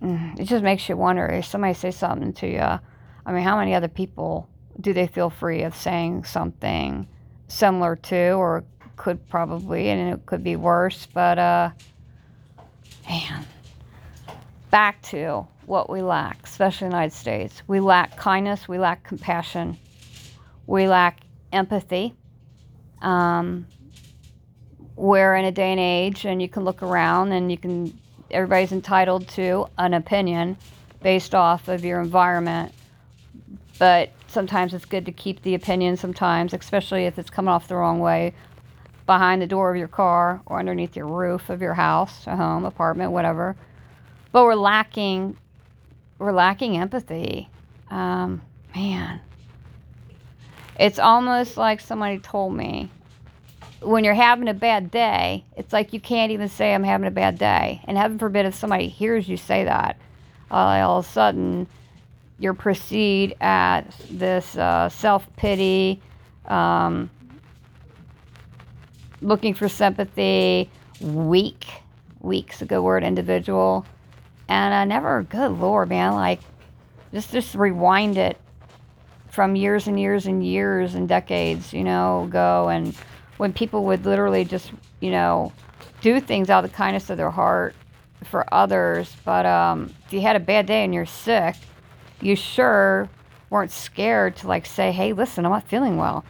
mm, 0.00 0.38
it 0.38 0.44
just 0.44 0.62
makes 0.62 0.88
you 0.88 0.96
wonder 0.96 1.26
if 1.26 1.44
somebody 1.44 1.74
says 1.74 1.96
something 1.96 2.32
to 2.32 2.46
you 2.46 2.60
i 2.60 3.32
mean 3.32 3.42
how 3.42 3.58
many 3.58 3.74
other 3.74 3.88
people 3.88 4.48
do 4.80 4.92
they 4.92 5.06
feel 5.06 5.30
free 5.30 5.62
of 5.62 5.74
saying 5.74 6.24
something 6.24 7.06
similar 7.48 7.96
to 7.96 8.32
or 8.32 8.64
could 8.96 9.28
probably 9.28 9.88
and 9.88 10.14
it 10.14 10.26
could 10.26 10.42
be 10.42 10.56
worse 10.56 11.06
but 11.12 11.38
uh 11.38 11.70
man 13.08 13.44
back 14.74 15.00
to 15.02 15.46
what 15.66 15.88
we 15.88 16.02
lack, 16.02 16.44
especially 16.44 16.86
in 16.86 16.90
the 16.90 16.96
United 16.96 17.16
States. 17.16 17.62
We 17.68 17.78
lack 17.78 18.16
kindness, 18.16 18.66
we 18.66 18.76
lack 18.76 19.04
compassion, 19.04 19.78
we 20.66 20.88
lack 20.88 21.20
empathy. 21.52 22.12
Um, 23.00 23.66
we're 24.96 25.36
in 25.36 25.44
a 25.44 25.52
day 25.52 25.70
and 25.70 25.78
age, 25.78 26.24
and 26.24 26.42
you 26.42 26.48
can 26.48 26.64
look 26.64 26.82
around 26.82 27.30
and 27.30 27.50
you 27.52 27.56
can, 27.56 27.96
everybody's 28.32 28.72
entitled 28.72 29.28
to 29.28 29.68
an 29.78 29.94
opinion 29.94 30.56
based 31.02 31.36
off 31.36 31.68
of 31.68 31.84
your 31.84 32.00
environment. 32.00 32.72
But 33.78 34.10
sometimes 34.34 34.74
it's 34.74 34.84
good 34.84 35.06
to 35.06 35.12
keep 35.12 35.42
the 35.42 35.54
opinion, 35.54 35.96
sometimes, 35.96 36.52
especially 36.52 37.06
if 37.06 37.18
it's 37.18 37.30
coming 37.30 37.48
off 37.48 37.68
the 37.68 37.76
wrong 37.76 38.00
way, 38.00 38.34
behind 39.06 39.40
the 39.40 39.46
door 39.46 39.70
of 39.70 39.76
your 39.76 39.88
car 39.88 40.42
or 40.46 40.58
underneath 40.58 40.96
your 40.96 41.06
roof 41.06 41.48
of 41.48 41.62
your 41.62 41.74
house, 41.74 42.26
a 42.26 42.36
home, 42.36 42.64
apartment, 42.64 43.12
whatever 43.12 43.56
but 44.34 44.42
we're 44.42 44.56
lacking 44.56 45.36
we're 46.18 46.32
lacking 46.32 46.76
empathy. 46.76 47.48
Um, 47.88 48.42
man, 48.74 49.20
it's 50.78 50.98
almost 50.98 51.56
like 51.56 51.80
somebody 51.80 52.18
told 52.18 52.54
me 52.54 52.90
when 53.80 54.02
you're 54.02 54.14
having 54.14 54.48
a 54.48 54.54
bad 54.54 54.90
day, 54.90 55.44
it's 55.56 55.72
like 55.72 55.92
you 55.92 56.00
can't 56.00 56.32
even 56.32 56.48
say 56.48 56.74
I'm 56.74 56.82
having 56.82 57.06
a 57.06 57.12
bad 57.12 57.38
day. 57.38 57.80
And 57.84 57.96
heaven 57.96 58.18
forbid 58.18 58.44
if 58.46 58.56
somebody 58.56 58.88
hears 58.88 59.28
you 59.28 59.36
say 59.36 59.64
that, 59.64 59.98
uh, 60.50 60.54
all 60.54 60.98
of 60.98 61.06
a 61.06 61.08
sudden 61.08 61.68
you're 62.38 62.54
perceived 62.54 63.34
as 63.40 63.84
this 64.10 64.56
uh, 64.56 64.88
self 64.88 65.26
pity, 65.36 66.00
um, 66.46 67.10
looking 69.20 69.54
for 69.54 69.68
sympathy, 69.68 70.70
weak. 71.00 71.66
Weak's 72.20 72.62
a 72.62 72.64
good 72.64 72.80
word, 72.80 73.04
individual 73.04 73.86
and 74.48 74.74
I 74.74 74.84
never, 74.84 75.22
good 75.22 75.52
lord, 75.52 75.88
man, 75.88 76.14
like 76.14 76.40
just 77.12 77.32
just 77.32 77.54
rewind 77.54 78.18
it 78.18 78.38
from 79.30 79.56
years 79.56 79.86
and 79.86 79.98
years 79.98 80.26
and 80.26 80.44
years 80.44 80.94
and 80.94 81.08
decades, 81.08 81.72
you 81.72 81.84
know, 81.84 82.28
go 82.30 82.68
and 82.68 82.94
when 83.36 83.52
people 83.52 83.84
would 83.84 84.04
literally 84.04 84.44
just, 84.44 84.70
you 85.00 85.10
know, 85.10 85.52
do 86.00 86.20
things 86.20 86.50
out 86.50 86.64
of 86.64 86.70
the 86.70 86.76
kindness 86.76 87.10
of 87.10 87.16
their 87.16 87.30
heart 87.30 87.74
for 88.24 88.52
others. 88.54 89.14
But 89.24 89.46
um, 89.46 89.92
if 90.06 90.12
you 90.12 90.20
had 90.20 90.36
a 90.36 90.40
bad 90.40 90.66
day 90.66 90.84
and 90.84 90.94
you're 90.94 91.06
sick, 91.06 91.56
you 92.24 92.36
sure 92.36 93.08
weren't 93.50 93.70
scared 93.70 94.36
to 94.36 94.48
like 94.48 94.66
say, 94.66 94.92
"Hey, 94.92 95.12
listen, 95.12 95.44
I'm 95.44 95.52
not 95.52 95.68
feeling 95.68 95.96
well," 95.96 96.24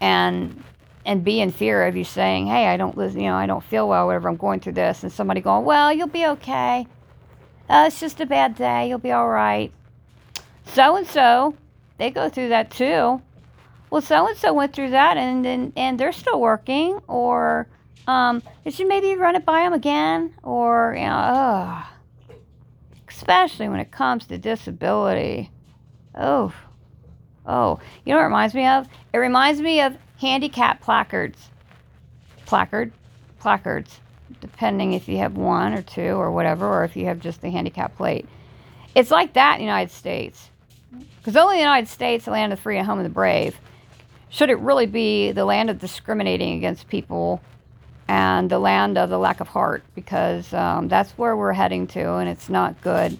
and 0.00 0.62
and 1.06 1.22
be 1.22 1.40
in 1.40 1.52
fear 1.52 1.86
of 1.86 1.96
you 1.96 2.04
saying, 2.04 2.46
"Hey, 2.46 2.66
I 2.66 2.76
don't, 2.76 2.96
you 2.96 3.22
know, 3.22 3.36
I 3.36 3.46
don't 3.46 3.62
feel 3.62 3.88
well, 3.88 4.06
whatever. 4.06 4.28
I'm 4.28 4.36
going 4.36 4.60
through 4.60 4.72
this," 4.72 5.02
and 5.02 5.12
somebody 5.12 5.40
going, 5.40 5.64
"Well, 5.64 5.92
you'll 5.92 6.08
be 6.08 6.26
okay." 6.26 6.86
Uh, 7.68 7.84
it's 7.86 8.00
just 8.00 8.20
a 8.20 8.26
bad 8.26 8.56
day. 8.56 8.88
You'll 8.88 8.98
be 8.98 9.12
all 9.12 9.28
right. 9.28 9.72
So 10.66 10.96
and 10.96 11.06
so, 11.06 11.54
they 11.98 12.10
go 12.10 12.28
through 12.28 12.48
that 12.48 12.70
too. 12.70 13.22
Well, 13.90 14.02
so 14.02 14.26
and 14.26 14.36
so 14.36 14.52
went 14.52 14.72
through 14.72 14.90
that, 14.90 15.16
and 15.16 15.46
and, 15.46 15.72
and 15.76 16.00
they're 16.00 16.12
still 16.12 16.40
working. 16.40 17.00
Or 17.06 17.68
um, 18.08 18.42
should 18.68 18.88
maybe 18.88 19.14
run 19.14 19.36
it 19.36 19.44
by 19.44 19.60
them 19.62 19.72
again. 19.72 20.34
Or 20.42 20.94
you 20.96 21.04
know, 21.04 21.14
ugh. 21.14 21.84
Especially 23.14 23.68
when 23.68 23.80
it 23.80 23.90
comes 23.90 24.26
to 24.26 24.38
disability. 24.38 25.50
Oh, 26.14 26.52
oh. 27.46 27.78
You 28.04 28.12
know 28.12 28.16
what 28.16 28.22
it 28.22 28.26
reminds 28.26 28.54
me 28.54 28.66
of? 28.66 28.88
It 29.12 29.18
reminds 29.18 29.60
me 29.60 29.80
of 29.80 29.96
handicap 30.20 30.80
placards. 30.80 31.50
Placard, 32.46 32.92
placards 33.38 34.00
depending 34.40 34.92
if 34.92 35.08
you 35.08 35.18
have 35.18 35.36
one 35.36 35.74
or 35.74 35.82
two 35.82 36.02
or 36.02 36.30
whatever, 36.30 36.66
or 36.66 36.84
if 36.84 36.96
you 36.96 37.06
have 37.06 37.20
just 37.20 37.40
the 37.40 37.50
handicap 37.50 37.96
plate. 37.96 38.26
It's 38.94 39.10
like 39.10 39.34
that 39.34 39.54
in 39.54 39.58
the 39.60 39.64
United 39.64 39.92
States. 39.92 40.50
Because 41.18 41.36
only 41.36 41.56
the 41.56 41.62
United 41.62 41.88
States, 41.88 42.24
the 42.24 42.30
land 42.30 42.52
of 42.52 42.58
the 42.58 42.62
free 42.62 42.78
and 42.78 42.86
home 42.86 42.98
of 42.98 43.04
the 43.04 43.10
brave, 43.10 43.56
should 44.28 44.50
it 44.50 44.58
really 44.58 44.86
be 44.86 45.32
the 45.32 45.44
land 45.44 45.70
of 45.70 45.78
discriminating 45.78 46.54
against 46.56 46.88
people 46.88 47.40
and 48.08 48.50
the 48.50 48.58
land 48.58 48.98
of 48.98 49.10
the 49.10 49.18
lack 49.18 49.40
of 49.40 49.48
heart, 49.48 49.82
because 49.94 50.52
um, 50.52 50.88
that's 50.88 51.12
where 51.12 51.36
we're 51.36 51.52
heading 51.52 51.86
to, 51.88 52.14
and 52.14 52.28
it's 52.28 52.48
not 52.48 52.80
good. 52.80 53.18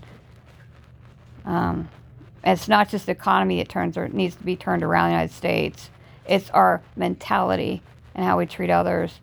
Um, 1.44 1.88
it's 2.42 2.68
not 2.68 2.88
just 2.88 3.06
the 3.06 3.12
economy 3.12 3.60
it 3.60 3.68
turns 3.68 3.96
or 3.96 4.04
it 4.04 4.12
needs 4.12 4.36
to 4.36 4.44
be 4.44 4.56
turned 4.56 4.82
around 4.82 5.06
in 5.06 5.10
the 5.10 5.16
United 5.16 5.34
States. 5.34 5.90
It's 6.26 6.50
our 6.50 6.82
mentality 6.96 7.82
and 8.14 8.24
how 8.24 8.38
we 8.38 8.46
treat 8.46 8.70
others 8.70 9.18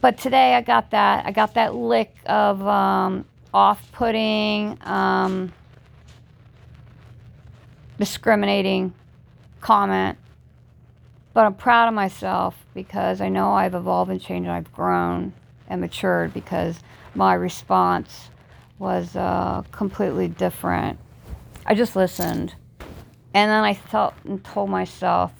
but 0.00 0.18
today 0.18 0.54
I 0.54 0.60
got 0.60 0.90
that. 0.90 1.26
I 1.26 1.30
got 1.30 1.54
that 1.54 1.74
lick 1.74 2.14
of 2.26 2.64
um, 2.66 3.24
off-putting, 3.52 4.78
um, 4.82 5.52
discriminating 7.98 8.92
comment. 9.60 10.18
But 11.38 11.46
I'm 11.46 11.54
proud 11.54 11.86
of 11.86 11.94
myself 11.94 12.56
because 12.74 13.20
I 13.20 13.28
know 13.28 13.52
I've 13.52 13.76
evolved 13.76 14.10
and 14.10 14.20
changed 14.20 14.48
and 14.48 14.56
I've 14.56 14.72
grown 14.72 15.32
and 15.68 15.80
matured 15.80 16.34
because 16.34 16.80
my 17.14 17.34
response 17.34 18.30
was 18.80 19.14
uh, 19.14 19.62
completely 19.70 20.26
different. 20.26 20.98
I 21.64 21.76
just 21.76 21.94
listened. 21.94 22.56
And 23.34 23.48
then 23.52 23.62
I 23.62 23.74
felt 23.74 24.14
and 24.24 24.42
told 24.42 24.68
myself, 24.68 25.32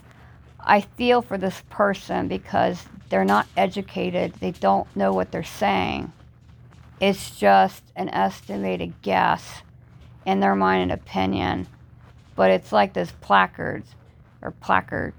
I 0.61 0.83
feel 0.83 1.21
for 1.21 1.37
this 1.37 1.65
person 1.69 2.29
because 2.29 2.87
they're 3.09 3.25
not 3.25 3.49
educated. 3.57 4.35
They 4.35 4.53
don't 4.53 4.87
know 4.95 5.13
what 5.13 5.33
they're 5.33 5.43
saying. 5.43 6.13
It's 7.01 7.37
just 7.37 7.83
an 7.97 8.09
estimated 8.11 9.03
guess 9.03 9.63
in 10.25 10.39
their 10.39 10.55
mind 10.55 10.83
and 10.83 10.93
opinion. 10.93 11.67
But 12.37 12.53
it's 12.53 12.71
like 12.71 12.93
those 12.93 13.11
placards 13.21 13.97
or 14.41 14.53
placard. 14.53 15.13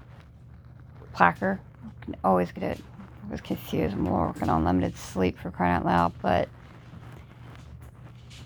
Placard? 1.12 1.60
I 2.08 2.14
always 2.24 2.52
get 2.52 2.62
it. 2.62 2.80
I 3.26 3.30
was 3.30 3.40
confused. 3.40 3.94
I'm 3.94 4.04
working 4.04 4.48
on 4.48 4.64
limited 4.64 4.96
sleep 4.96 5.38
for 5.38 5.50
crying 5.50 5.76
out 5.76 5.84
loud. 5.84 6.12
But 6.20 6.48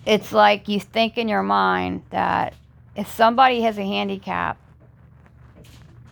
it's 0.05 0.33
like 0.33 0.69
you 0.69 0.81
think 0.81 1.17
in 1.17 1.29
your 1.29 1.43
mind 1.43 2.03
that 2.11 2.55
if 2.95 3.09
somebody 3.11 3.63
has 3.63 3.79
a 3.79 3.85
handicap, 3.85 4.59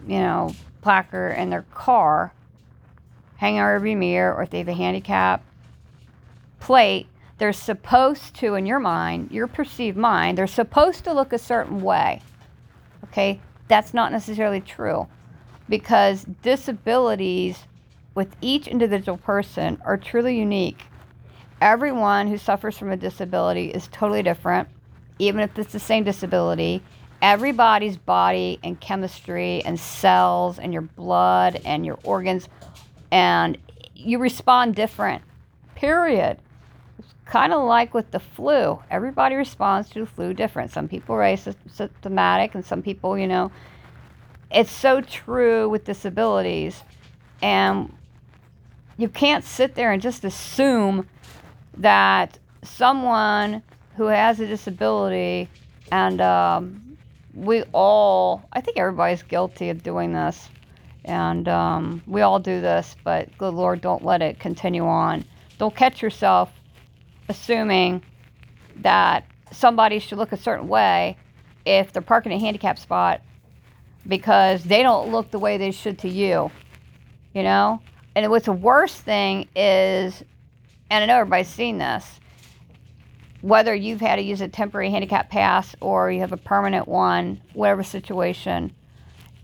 you 0.06 0.18
know, 0.18 0.54
placard 0.80 1.32
in 1.32 1.50
their 1.50 1.66
car, 1.74 2.32
hang 3.36 3.58
our 3.58 3.78
rearview 3.78 3.96
mirror, 3.96 4.34
or 4.34 4.42
if 4.42 4.50
they 4.50 4.58
have 4.58 4.68
a 4.68 4.74
handicap 4.74 5.44
plate, 6.60 7.06
they're 7.38 7.52
supposed 7.52 8.34
to, 8.36 8.54
in 8.54 8.66
your 8.66 8.78
mind, 8.78 9.30
your 9.30 9.46
perceived 9.46 9.96
mind, 9.96 10.38
they're 10.38 10.46
supposed 10.46 11.04
to 11.04 11.12
look 11.12 11.32
a 11.32 11.38
certain 11.38 11.82
way. 11.82 12.22
Okay? 13.04 13.40
That's 13.68 13.92
not 13.92 14.12
necessarily 14.12 14.60
true 14.60 15.08
because 15.72 16.26
disabilities 16.42 17.56
with 18.14 18.28
each 18.42 18.68
individual 18.68 19.16
person 19.16 19.80
are 19.86 19.96
truly 19.96 20.38
unique. 20.38 20.82
Everyone 21.62 22.28
who 22.28 22.36
suffers 22.36 22.76
from 22.76 22.92
a 22.92 22.96
disability 22.98 23.68
is 23.70 23.88
totally 23.88 24.22
different, 24.22 24.68
even 25.18 25.40
if 25.40 25.58
it's 25.58 25.72
the 25.72 25.80
same 25.80 26.04
disability, 26.04 26.82
everybody's 27.22 27.96
body 27.96 28.58
and 28.62 28.78
chemistry 28.82 29.64
and 29.64 29.80
cells 29.80 30.58
and 30.58 30.74
your 30.74 30.82
blood 30.82 31.58
and 31.64 31.86
your 31.86 31.98
organs 32.04 32.50
and 33.10 33.56
you 33.94 34.18
respond 34.18 34.74
different 34.74 35.22
period. 35.74 36.36
It's 36.98 37.14
kind 37.24 37.54
of 37.54 37.64
like 37.64 37.94
with 37.94 38.10
the 38.10 38.20
flu. 38.20 38.78
Everybody 38.90 39.36
responds 39.36 39.88
to 39.92 40.00
the 40.00 40.06
flu 40.06 40.34
different. 40.34 40.70
Some 40.70 40.86
people 40.86 41.14
are 41.14 41.20
asymptomatic 41.20 42.54
and 42.54 42.62
some 42.62 42.82
people 42.82 43.16
you 43.16 43.26
know 43.26 43.50
it's 44.52 44.70
so 44.70 45.00
true 45.00 45.68
with 45.68 45.84
disabilities 45.84 46.82
and 47.42 47.94
you 48.98 49.08
can't 49.08 49.44
sit 49.44 49.74
there 49.74 49.92
and 49.92 50.02
just 50.02 50.24
assume 50.24 51.08
that 51.78 52.38
someone 52.62 53.62
who 53.96 54.06
has 54.06 54.40
a 54.40 54.46
disability 54.46 55.48
and 55.90 56.20
um, 56.20 56.96
we 57.34 57.62
all, 57.72 58.42
I 58.52 58.60
think 58.60 58.78
everybody's 58.78 59.22
guilty 59.22 59.70
of 59.70 59.82
doing 59.82 60.12
this. 60.12 60.48
And 61.04 61.48
um, 61.48 62.02
we 62.06 62.20
all 62.20 62.38
do 62.38 62.60
this, 62.60 62.94
but 63.02 63.36
good 63.36 63.54
Lord, 63.54 63.80
don't 63.80 64.04
let 64.04 64.22
it 64.22 64.38
continue 64.38 64.86
on. 64.86 65.24
Don't 65.58 65.74
catch 65.74 66.00
yourself 66.00 66.52
assuming 67.28 68.02
that 68.76 69.24
somebody 69.50 69.98
should 69.98 70.18
look 70.18 70.32
a 70.32 70.36
certain 70.36 70.68
way 70.68 71.16
if 71.64 71.92
they're 71.92 72.02
parking 72.02 72.32
a 72.32 72.38
handicap 72.38 72.78
spot 72.78 73.20
because 74.06 74.64
they 74.64 74.82
don't 74.82 75.10
look 75.10 75.30
the 75.30 75.38
way 75.38 75.58
they 75.58 75.70
should 75.70 75.98
to 76.00 76.08
you. 76.08 76.50
You 77.34 77.42
know? 77.42 77.80
And 78.14 78.30
what's 78.30 78.46
the 78.46 78.52
worst 78.52 78.98
thing 78.98 79.48
is, 79.56 80.22
and 80.90 81.02
I 81.02 81.06
know 81.06 81.20
everybody's 81.20 81.48
seen 81.48 81.78
this, 81.78 82.20
whether 83.40 83.74
you've 83.74 84.00
had 84.00 84.16
to 84.16 84.22
use 84.22 84.40
a 84.40 84.48
temporary 84.48 84.90
handicap 84.90 85.30
pass 85.30 85.74
or 85.80 86.12
you 86.12 86.20
have 86.20 86.32
a 86.32 86.36
permanent 86.36 86.86
one, 86.86 87.40
whatever 87.54 87.82
situation, 87.82 88.72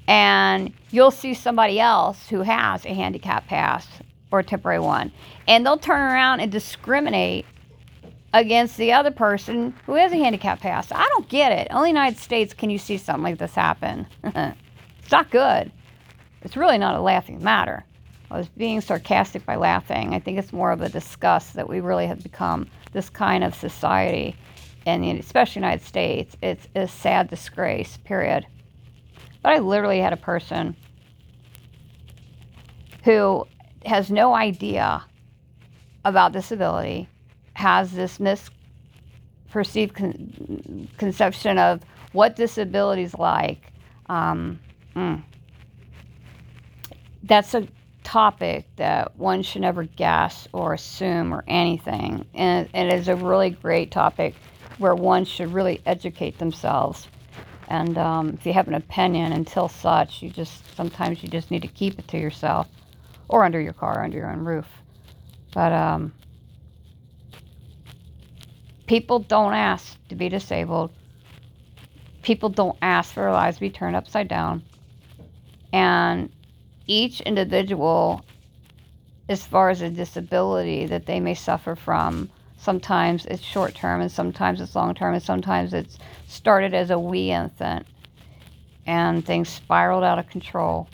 and 0.07 0.73
you'll 0.91 1.11
see 1.11 1.35
somebody 1.35 1.81
else 1.81 2.29
who 2.29 2.43
has 2.43 2.87
a 2.87 2.95
handicap 2.95 3.47
pass 3.47 3.87
or 4.31 4.41
a 4.41 4.45
temporary 4.45 4.79
one, 4.79 5.13
and 5.47 5.65
they'll 5.65 5.79
turn 5.79 6.01
around 6.01 6.41
and 6.41 6.53
discriminate 6.53 7.45
against 8.33 8.77
the 8.77 8.93
other 8.93 9.11
person 9.11 9.75
who 9.87 9.95
has 9.95 10.13
a 10.13 10.17
handicap 10.17 10.61
pass. 10.61 10.93
I 10.93 11.07
don't 11.09 11.29
get 11.29 11.53
it. 11.53 11.69
Only 11.71 11.91
United 11.91 12.19
States 12.19 12.53
can 12.53 12.71
you 12.71 12.79
see 12.79 12.99
something 12.99 13.23
like 13.23 13.39
this 13.39 13.55
happen. 13.55 14.07
it's 14.25 15.11
not 15.11 15.31
good. 15.31 15.73
It's 16.43 16.57
really 16.57 16.79
not 16.79 16.95
a 16.95 17.01
laughing 17.01 17.43
matter. 17.43 17.85
I 18.31 18.37
was 18.37 18.49
being 18.49 18.81
sarcastic 18.81 19.47
by 19.47 19.57
laughing. 19.57 20.15
I 20.15 20.21
think 20.21 20.39
it's 20.39 20.53
more 20.53 20.71
of 20.71 20.83
a 20.83 20.89
disgust 20.89 21.55
that 21.55 21.69
we 21.69 21.81
really 21.81 22.07
have 22.07 22.23
become 22.23 22.69
this 22.93 23.09
kind 23.09 23.43
of 23.43 23.55
society, 23.55 24.37
and 24.85 25.05
especially 25.19 25.61
United 25.61 25.85
States. 25.85 26.37
It's 26.43 26.69
a 26.75 26.87
sad 26.87 27.31
disgrace, 27.31 27.97
period. 28.05 28.47
But 29.43 29.55
I 29.55 29.59
literally 29.61 30.01
had 30.01 30.13
a 30.13 30.19
person 30.19 30.77
who 33.05 33.47
has 33.87 34.11
no 34.11 34.35
idea 34.35 35.03
about 36.05 36.33
disability, 36.33 37.09
has 37.59 37.91
this 37.91 38.19
misperceived 38.19 39.93
con- 39.93 40.89
conception 40.97 41.59
of 41.59 41.81
what 42.13 42.37
disability 42.37 43.03
is 43.03 43.15
like. 43.15 43.73
Um, 44.09 44.61
mm. 44.95 45.21
That's 47.25 47.55
a 47.55 47.67
topic 48.05 48.65
that 48.77 49.17
one 49.17 49.43
should 49.43 49.63
never 49.63 49.83
guess 49.83 50.47
or 50.53 50.73
assume 50.73 51.35
or 51.35 51.43
anything. 51.49 52.25
And, 52.33 52.69
and 52.73 52.93
it 52.93 52.95
is 52.95 53.09
a 53.09 53.17
really 53.17 53.51
great 53.51 53.91
topic 53.91 54.37
where 54.79 54.95
one 54.95 55.25
should 55.25 55.53
really 55.53 55.83
educate 55.85 56.39
themselves. 56.39 57.09
And 57.67 57.99
um, 57.99 58.29
if 58.39 58.47
you 58.47 58.53
have 58.53 58.69
an 58.69 58.75
opinion 58.75 59.33
until 59.33 59.69
such, 59.69 60.23
you 60.23 60.31
just 60.31 60.77
sometimes 60.77 61.25
you 61.25 61.29
just 61.29 61.51
need 61.51 61.63
to 61.63 61.69
keep 61.69 61.99
it 61.99 62.07
to 62.07 62.19
yourself 62.19 62.69
or 63.27 63.45
under 63.45 63.61
your 63.61 63.73
car, 63.73 64.05
under 64.05 64.17
your 64.17 64.31
own 64.31 64.45
roof. 64.45 64.69
But 65.53 65.73
um, 65.73 66.13
people 68.89 69.21
don't 69.21 69.53
ask 69.53 69.97
to 70.09 70.17
be 70.17 70.29
disabled. 70.29 70.91
People 72.23 72.49
don't 72.49 72.77
ask 72.83 73.13
for 73.13 73.21
their 73.21 73.33
lives 73.33 73.59
to 73.59 73.61
be 73.61 73.71
turned 73.71 73.95
upside 73.95 74.27
down. 74.27 74.63
And 75.73 76.31
each 76.87 77.21
individual, 77.21 78.25
as 79.29 79.47
far 79.47 79.71
as 79.71 79.83
a 79.83 79.91
disability 79.91 80.87
that 80.87 81.07
they 81.07 81.21
may 81.21 81.35
suffer 81.35 81.77
from, 81.77 82.31
sometimes 82.57 83.27
it's 83.27 83.43
short 83.43 83.75
term 83.75 84.01
and 84.01 84.11
sometimes 84.11 84.61
it's 84.61 84.75
long 84.75 84.95
term 84.95 85.15
and 85.15 85.23
sometimes 85.23 85.75
it's 85.75 85.99
started 86.27 86.75
as 86.75 86.91
a 86.91 86.99
wee 86.99 87.31
infant 87.31 87.87
and 88.87 89.25
things 89.25 89.51
spiraled 89.51 90.03
out 90.03 90.19
of 90.19 90.29
control 90.29 90.89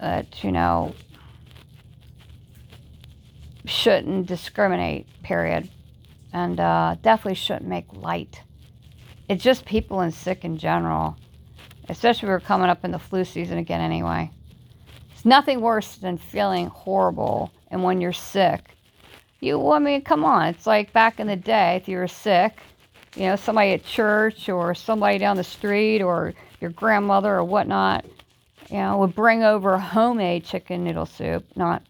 that, 0.00 0.42
you 0.42 0.50
know, 0.50 0.94
shouldn't 3.66 4.26
discriminate, 4.26 5.06
period. 5.22 5.68
And 6.32 6.60
uh, 6.60 6.96
definitely 7.02 7.34
shouldn't 7.34 7.68
make 7.68 7.92
light. 7.92 8.42
It's 9.28 9.42
just 9.42 9.64
people 9.64 10.00
and 10.00 10.12
sick 10.12 10.44
in 10.44 10.58
general. 10.58 11.16
Especially 11.88 12.28
we're 12.28 12.40
coming 12.40 12.68
up 12.68 12.84
in 12.84 12.90
the 12.90 12.98
flu 12.98 13.24
season 13.24 13.58
again 13.58 13.80
anyway. 13.80 14.30
It's 15.12 15.24
nothing 15.24 15.60
worse 15.60 15.96
than 15.96 16.18
feeling 16.18 16.66
horrible 16.66 17.50
and 17.70 17.82
when 17.82 18.00
you're 18.00 18.12
sick. 18.12 18.62
You, 19.40 19.70
I 19.70 19.78
mean, 19.78 20.02
come 20.02 20.24
on. 20.24 20.48
It's 20.48 20.66
like 20.66 20.92
back 20.92 21.20
in 21.20 21.26
the 21.26 21.36
day, 21.36 21.76
if 21.76 21.88
you 21.88 21.98
were 21.98 22.08
sick, 22.08 22.58
you 23.14 23.22
know, 23.22 23.36
somebody 23.36 23.72
at 23.72 23.84
church 23.84 24.48
or 24.48 24.74
somebody 24.74 25.18
down 25.18 25.36
the 25.36 25.44
street 25.44 26.02
or 26.02 26.34
your 26.60 26.70
grandmother 26.70 27.34
or 27.34 27.44
whatnot, 27.44 28.04
you 28.70 28.78
know, 28.78 28.98
would 28.98 29.14
bring 29.14 29.42
over 29.42 29.78
homemade 29.78 30.44
chicken 30.44 30.84
noodle 30.84 31.06
soup, 31.06 31.44
not 31.56 31.82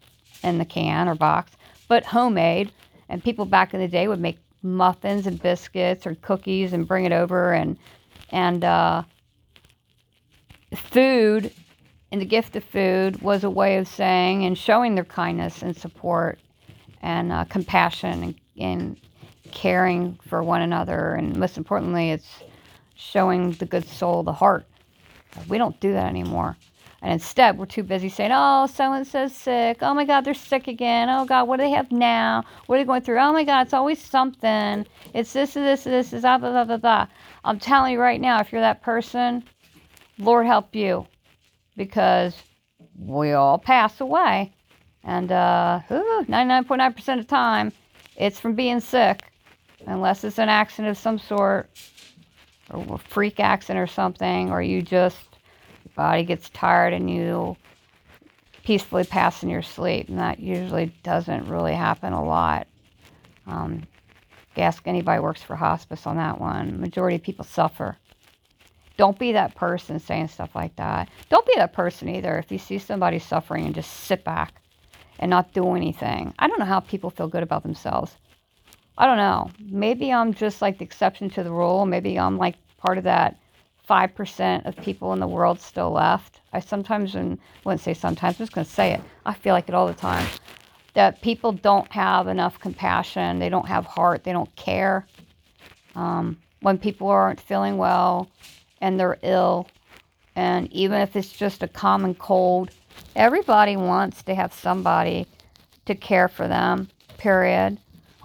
in 0.43 0.57
the 0.57 0.65
can 0.65 1.07
or 1.07 1.15
box, 1.15 1.51
but 1.87 2.05
homemade. 2.05 2.71
And 3.09 3.23
people 3.23 3.45
back 3.45 3.73
in 3.73 3.79
the 3.79 3.87
day 3.87 4.07
would 4.07 4.19
make 4.19 4.37
muffins 4.61 5.27
and 5.27 5.41
biscuits 5.41 6.05
or 6.05 6.15
cookies 6.15 6.73
and 6.73 6.87
bring 6.87 7.05
it 7.05 7.11
over 7.11 7.53
and 7.53 7.77
and 8.31 8.63
uh, 8.63 9.03
food 10.75 11.51
and 12.11 12.21
the 12.21 12.25
gift 12.25 12.55
of 12.55 12.63
food 12.63 13.21
was 13.21 13.43
a 13.43 13.49
way 13.49 13.77
of 13.77 13.87
saying 13.87 14.45
and 14.45 14.57
showing 14.57 14.95
their 14.95 15.05
kindness 15.05 15.61
and 15.61 15.75
support 15.75 16.39
and 17.01 17.31
uh, 17.31 17.45
compassion 17.45 18.23
and, 18.23 18.35
and 18.57 18.97
caring 19.51 20.17
for 20.27 20.41
one 20.43 20.61
another. 20.61 21.13
And 21.13 21.37
most 21.37 21.57
importantly, 21.57 22.11
it's 22.11 22.27
showing 22.95 23.51
the 23.53 23.65
good 23.65 23.87
soul, 23.87 24.23
the 24.23 24.33
heart. 24.33 24.65
We 25.47 25.57
don't 25.57 25.79
do 25.79 25.93
that 25.93 26.07
anymore. 26.07 26.57
And 27.01 27.13
instead, 27.13 27.57
we're 27.57 27.65
too 27.65 27.83
busy 27.83 28.09
saying, 28.09 28.31
oh, 28.33 28.67
so 28.67 28.91
and 28.91 29.07
so's 29.07 29.33
sick. 29.33 29.77
Oh 29.81 29.93
my 29.93 30.05
God, 30.05 30.25
they're 30.25 30.33
sick 30.33 30.67
again. 30.67 31.09
Oh 31.09 31.25
God, 31.25 31.47
what 31.47 31.57
do 31.57 31.63
they 31.63 31.71
have 31.71 31.91
now? 31.91 32.43
What 32.65 32.75
are 32.75 32.79
they 32.79 32.85
going 32.85 33.01
through? 33.01 33.19
Oh 33.19 33.31
my 33.31 33.45
God, 33.45 33.61
it's 33.61 33.73
always 33.73 34.01
something. 34.01 34.85
It's 35.13 35.31
this, 35.31 35.53
this, 35.53 35.85
this, 35.85 36.09
this, 36.09 36.21
blah, 36.21 36.37
blah, 36.37 36.51
blah, 36.51 36.65
blah, 36.65 36.77
blah. 36.77 37.07
I'm 37.45 37.59
telling 37.59 37.93
you 37.93 37.99
right 38.01 38.19
now, 38.19 38.39
if 38.41 38.51
you're 38.51 38.61
that 38.61 38.81
person, 38.81 39.43
Lord 40.17 40.45
help 40.45 40.75
you 40.75 41.07
because 41.77 42.35
we 42.97 43.31
all 43.31 43.57
pass 43.57 44.01
away. 44.01 44.53
And 45.03 45.31
uh, 45.31 45.79
99.9% 45.89 46.97
of 46.97 47.19
the 47.19 47.23
time, 47.23 47.71
it's 48.17 48.39
from 48.39 48.53
being 48.53 48.81
sick, 48.81 49.31
unless 49.87 50.25
it's 50.25 50.39
an 50.39 50.49
accident 50.49 50.91
of 50.91 50.97
some 50.97 51.17
sort, 51.17 51.69
or 52.69 52.95
a 52.95 52.97
freak 52.97 53.39
accident 53.39 53.79
or 53.79 53.87
something, 53.87 54.51
or 54.51 54.61
you 54.61 54.81
just, 54.81 55.28
body 55.99 56.23
gets 56.23 56.49
tired 56.51 56.93
and 56.93 57.09
you 57.09 57.57
peacefully 58.63 59.03
pass 59.03 59.43
in 59.43 59.49
your 59.49 59.61
sleep. 59.61 60.07
And 60.07 60.17
that 60.17 60.39
usually 60.39 60.93
doesn't 61.03 61.49
really 61.49 61.73
happen 61.73 62.13
a 62.13 62.23
lot. 62.23 62.67
Um, 63.45 63.83
ask 64.55 64.87
anybody 64.87 65.19
works 65.19 65.43
for 65.43 65.57
hospice 65.57 66.07
on 66.07 66.15
that 66.15 66.39
one. 66.39 66.79
Majority 66.79 67.17
of 67.17 67.21
people 67.21 67.43
suffer. 67.43 67.97
Don't 68.95 69.19
be 69.19 69.33
that 69.33 69.55
person 69.55 69.99
saying 69.99 70.29
stuff 70.29 70.55
like 70.55 70.73
that. 70.77 71.09
Don't 71.29 71.45
be 71.45 71.53
that 71.57 71.73
person 71.73 72.07
either 72.07 72.37
if 72.37 72.49
you 72.49 72.57
see 72.57 72.77
somebody 72.77 73.19
suffering 73.19 73.65
and 73.65 73.75
just 73.75 73.91
sit 73.91 74.23
back 74.23 74.61
and 75.19 75.29
not 75.29 75.51
do 75.51 75.75
anything. 75.75 76.33
I 76.39 76.47
don't 76.47 76.59
know 76.59 76.65
how 76.65 76.79
people 76.79 77.09
feel 77.09 77.27
good 77.27 77.43
about 77.43 77.63
themselves. 77.63 78.15
I 78.97 79.05
don't 79.05 79.17
know. 79.17 79.51
Maybe 79.59 80.13
I'm 80.13 80.33
just 80.33 80.61
like 80.61 80.77
the 80.77 80.85
exception 80.85 81.29
to 81.31 81.43
the 81.43 81.51
rule. 81.51 81.85
Maybe 81.85 82.17
I'm 82.17 82.37
like 82.37 82.55
part 82.77 82.97
of 82.97 83.03
that 83.03 83.37
5% 83.89 84.65
of 84.65 84.75
people 84.77 85.13
in 85.13 85.19
the 85.19 85.27
world 85.27 85.59
still 85.59 85.91
left. 85.91 86.39
I 86.53 86.59
sometimes, 86.59 87.15
and 87.15 87.39
wouldn't 87.63 87.81
say 87.81 87.93
sometimes, 87.93 88.35
I'm 88.35 88.45
just 88.45 88.53
going 88.53 88.65
to 88.65 88.71
say 88.71 88.93
it. 88.93 89.01
I 89.25 89.33
feel 89.33 89.53
like 89.53 89.67
it 89.67 89.75
all 89.75 89.87
the 89.87 89.93
time. 89.93 90.27
That 90.93 91.21
people 91.21 91.51
don't 91.51 91.91
have 91.91 92.27
enough 92.27 92.59
compassion. 92.59 93.39
They 93.39 93.49
don't 93.49 93.67
have 93.67 93.85
heart. 93.85 94.23
They 94.23 94.31
don't 94.31 94.53
care. 94.55 95.07
Um, 95.95 96.37
when 96.61 96.77
people 96.77 97.07
aren't 97.07 97.41
feeling 97.41 97.77
well, 97.77 98.29
and 98.81 98.99
they're 98.99 99.17
ill, 99.23 99.67
and 100.35 100.71
even 100.71 101.01
if 101.01 101.15
it's 101.15 101.31
just 101.31 101.63
a 101.63 101.67
common 101.67 102.15
cold, 102.15 102.71
everybody 103.15 103.75
wants 103.75 104.23
to 104.23 104.35
have 104.35 104.53
somebody 104.53 105.27
to 105.85 105.95
care 105.95 106.27
for 106.27 106.47
them, 106.47 106.87
period. 107.17 107.77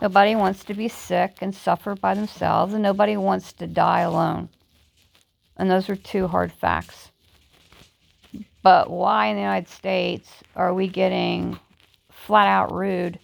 Nobody 0.03 0.35
wants 0.35 0.64
to 0.64 0.74
be 0.74 0.88
sick 0.88 1.38
and 1.40 1.55
suffer 1.55 1.94
by 1.94 2.14
themselves, 2.14 2.74
and 2.74 2.83
nobody 2.83 3.16
wants 3.16 3.53
to 3.55 3.66
die 3.66 4.00
alone. 4.00 4.48
And 5.56 5.70
those 5.70 5.88
are 5.88 5.96
two 5.96 6.26
hard 6.26 6.52
facts. 6.52 7.10
But 8.62 8.90
why 8.90 9.26
in 9.26 9.36
the 9.36 9.42
United 9.42 9.68
States 9.68 10.28
are 10.56 10.72
we 10.72 10.88
getting 10.88 11.58
flat 12.10 12.48
out 12.48 12.72
rude, 12.72 13.18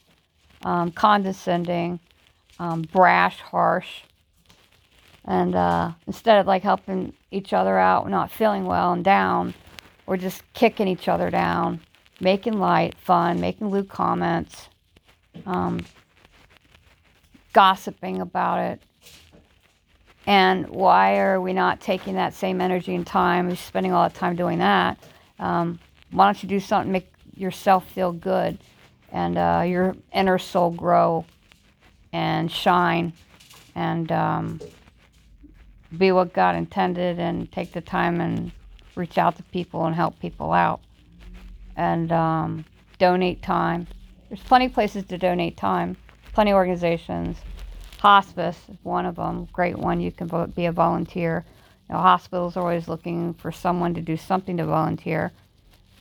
um, 0.65 0.93
condescending, 0.93 1.99
um, 2.59 2.83
brash, 2.83 3.41
harsh? 3.41 4.03
And 5.25 5.55
uh, 5.55 5.93
instead 6.07 6.39
of 6.39 6.47
like 6.47 6.63
helping 6.63 7.15
each 7.31 7.53
other 7.53 7.79
out, 7.79 8.09
not 8.09 8.31
feeling 8.31 8.65
well 8.65 8.93
and 8.93 9.05
down, 9.05 9.55
we're 10.07 10.17
just 10.17 10.43
kicking 10.53 10.89
each 10.89 11.09
other 11.09 11.31
down, 11.31 11.81
making 12.21 12.59
light, 12.59 12.97
fun, 12.99 13.41
making 13.41 13.69
lewd 13.69 13.89
comments, 13.89 14.69
um, 15.47 15.85
gossiping 17.53 18.21
about 18.21 18.59
it. 18.59 18.83
And 20.31 20.69
why 20.69 21.19
are 21.19 21.41
we 21.41 21.53
not 21.53 21.81
taking 21.81 22.15
that 22.15 22.35
same 22.35 22.61
energy 22.61 22.95
and 22.95 23.05
time? 23.05 23.57
Spending 23.57 23.93
all 23.93 24.05
that 24.05 24.15
time 24.15 24.37
doing 24.37 24.61
that. 24.61 24.97
Um, 25.41 25.81
why 26.13 26.27
don't 26.27 26.41
you 26.41 26.49
do 26.49 26.61
something 26.61 26.93
make 26.93 27.13
yourself 27.35 27.91
feel 27.91 28.13
good 28.13 28.57
and 29.11 29.37
uh, 29.37 29.65
your 29.67 29.97
inner 30.15 30.39
soul 30.39 30.71
grow 30.71 31.25
and 32.13 32.49
shine 32.49 33.13
and 33.75 34.13
um, 34.13 34.61
be 35.99 36.13
what 36.13 36.33
God 36.33 36.55
intended 36.55 37.19
and 37.19 37.51
take 37.51 37.73
the 37.73 37.81
time 37.81 38.21
and 38.21 38.53
reach 38.95 39.19
out 39.19 39.37
to 39.39 39.43
people 39.43 39.85
and 39.87 39.97
help 39.97 40.17
people 40.21 40.53
out 40.53 40.81
and 41.75 42.13
um, 42.13 42.65
donate 43.01 43.43
time. 43.43 43.89
There's 44.29 44.45
plenty 44.45 44.67
of 44.67 44.75
places 44.75 45.03
to 45.07 45.19
donate 45.19 45.57
time, 45.57 45.97
plenty 46.35 46.53
of 46.53 46.55
organizations. 46.55 47.37
Hospice 48.01 48.57
is 48.71 48.79
one 48.83 49.05
of 49.05 49.17
them, 49.17 49.47
great 49.53 49.77
one. 49.77 50.01
You 50.01 50.11
can 50.11 50.51
be 50.57 50.65
a 50.65 50.73
volunteer. 50.73 51.45
You 51.87 51.95
know, 51.95 52.01
hospitals 52.01 52.57
are 52.57 52.61
always 52.61 52.89
looking 52.89 53.35
for 53.35 53.53
someone 53.53 53.93
to 53.93 54.01
do 54.01 54.17
something 54.17 54.57
to 54.57 54.65
volunteer. 54.65 55.33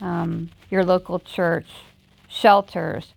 Um, 0.00 0.48
your 0.70 0.82
local 0.82 1.18
church, 1.18 1.66
shelters, 2.28 3.12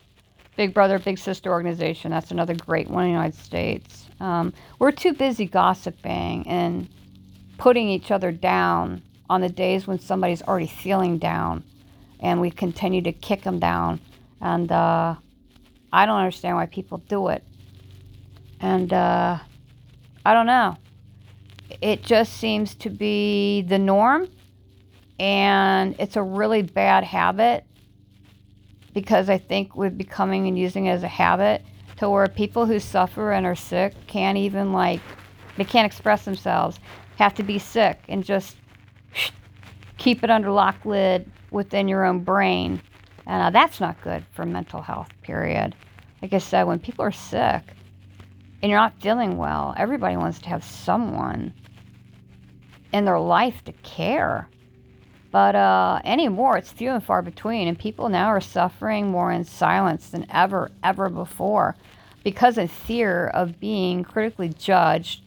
Big 0.58 0.74
Brother, 0.74 1.00
Big 1.00 1.18
Sister 1.18 1.50
organization. 1.50 2.12
That's 2.12 2.32
another 2.32 2.56
great 2.56 2.90
one 2.90 3.06
in 3.06 3.12
the 3.12 3.14
United 3.14 3.40
States. 3.40 4.10
Um, 4.20 4.54
we're 4.80 4.92
too 4.92 5.14
busy 5.14 5.46
gossiping 5.46 6.46
and 6.46 6.90
putting 7.58 7.88
each 7.88 8.12
other 8.12 8.34
down 8.34 9.02
on 9.30 9.40
the 9.40 9.48
days 9.48 9.88
when 9.88 9.98
somebody's 9.98 10.42
already 10.42 10.68
feeling 10.68 11.20
down, 11.20 11.64
and 12.20 12.42
we 12.42 12.52
continue 12.52 13.02
to 13.04 13.14
kick 13.14 13.44
them 13.44 13.60
down. 13.60 14.02
And 14.42 14.70
uh, 14.70 15.16
I 15.94 16.06
don't 16.06 16.18
understand 16.18 16.58
why 16.58 16.66
people 16.66 16.98
do 17.08 17.30
it. 17.30 17.46
And 18.64 18.94
uh, 18.94 19.40
I 20.26 20.34
don't 20.34 20.46
know. 20.46 20.78
It 21.82 22.02
just 22.02 22.38
seems 22.38 22.76
to 22.76 22.90
be 22.90 23.64
the 23.64 23.78
norm, 23.78 24.30
and 25.20 25.96
it's 26.00 26.16
a 26.16 26.24
really 26.24 26.62
bad 26.62 27.04
habit 27.04 27.66
because 28.94 29.30
I 29.30 29.38
think 29.38 29.76
we're 29.76 29.90
becoming 29.90 30.48
and 30.48 30.58
using 30.58 30.86
it 30.86 30.92
as 30.92 31.04
a 31.04 31.10
habit 31.10 31.62
to 31.98 32.10
where 32.10 32.26
people 32.30 32.66
who 32.66 32.80
suffer 32.80 33.34
and 33.34 33.46
are 33.46 33.54
sick 33.54 33.96
can't 34.08 34.38
even 34.38 34.72
like 34.72 35.02
they 35.58 35.66
can't 35.66 35.86
express 35.86 36.24
themselves 36.24 36.80
have 37.18 37.34
to 37.34 37.44
be 37.44 37.60
sick 37.60 38.00
and 38.08 38.24
just 38.24 38.56
keep 39.98 40.24
it 40.24 40.30
under 40.30 40.52
lock 40.52 40.86
lid 40.86 41.30
within 41.52 41.88
your 41.88 42.06
own 42.06 42.20
brain 42.20 42.82
and 43.26 43.42
uh, 43.44 43.50
that's 43.50 43.80
not 43.80 44.00
good 44.02 44.26
for 44.32 44.46
mental 44.46 44.82
health 44.82 45.10
period 45.22 45.76
like 46.22 46.34
i 46.34 46.38
said 46.38 46.64
when 46.64 46.80
people 46.80 47.06
are 47.06 47.12
sick 47.12 47.64
and 48.64 48.72
you're 48.72 48.80
not 48.80 49.00
feeling 49.00 49.38
well 49.38 49.76
everybody 49.78 50.18
wants 50.18 50.40
to 50.40 50.50
have 50.50 50.64
someone 50.64 51.54
in 52.92 53.06
their 53.06 53.20
life 53.20 53.64
to 53.66 53.74
care 53.84 54.48
but 55.34 55.56
uh, 55.56 56.00
anymore, 56.06 56.58
it's 56.60 56.72
few 56.72 56.92
and 56.92 57.04
far 57.04 57.24
between, 57.24 57.68
and 57.68 57.78
people 57.78 58.08
now 58.08 58.28
are 58.28 58.40
suffering 58.40 59.08
more 59.10 59.32
in 59.32 59.44
silence 59.44 60.10
than 60.12 60.28
ever, 60.30 60.70
ever 60.84 61.10
before 61.10 61.76
because 62.24 62.60
of 62.60 62.70
fear 62.70 63.30
of 63.30 63.60
being 63.60 64.04
critically 64.04 64.50
judged 64.50 65.24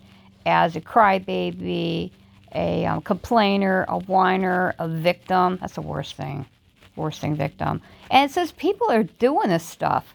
as 0.46 0.76
a 0.76 0.80
crybaby, 0.80 2.12
a 2.54 2.86
um, 2.86 3.00
complainer, 3.00 3.84
a 3.88 3.98
whiner, 3.98 4.76
a 4.78 4.86
victim. 4.86 5.58
That's 5.60 5.74
the 5.74 5.82
worst 5.82 6.14
thing. 6.14 6.46
Worst 6.94 7.20
thing, 7.20 7.34
victim. 7.34 7.82
And 8.08 8.30
it 8.30 8.32
says 8.32 8.52
people 8.52 8.88
are 8.88 9.02
doing 9.02 9.48
this 9.48 9.64
stuff. 9.64 10.14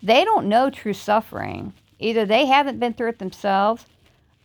They 0.00 0.24
don't 0.24 0.48
know 0.48 0.70
true 0.70 0.92
suffering. 0.92 1.72
Either 2.04 2.26
they 2.26 2.44
haven't 2.44 2.78
been 2.78 2.92
through 2.92 3.08
it 3.08 3.18
themselves, 3.18 3.86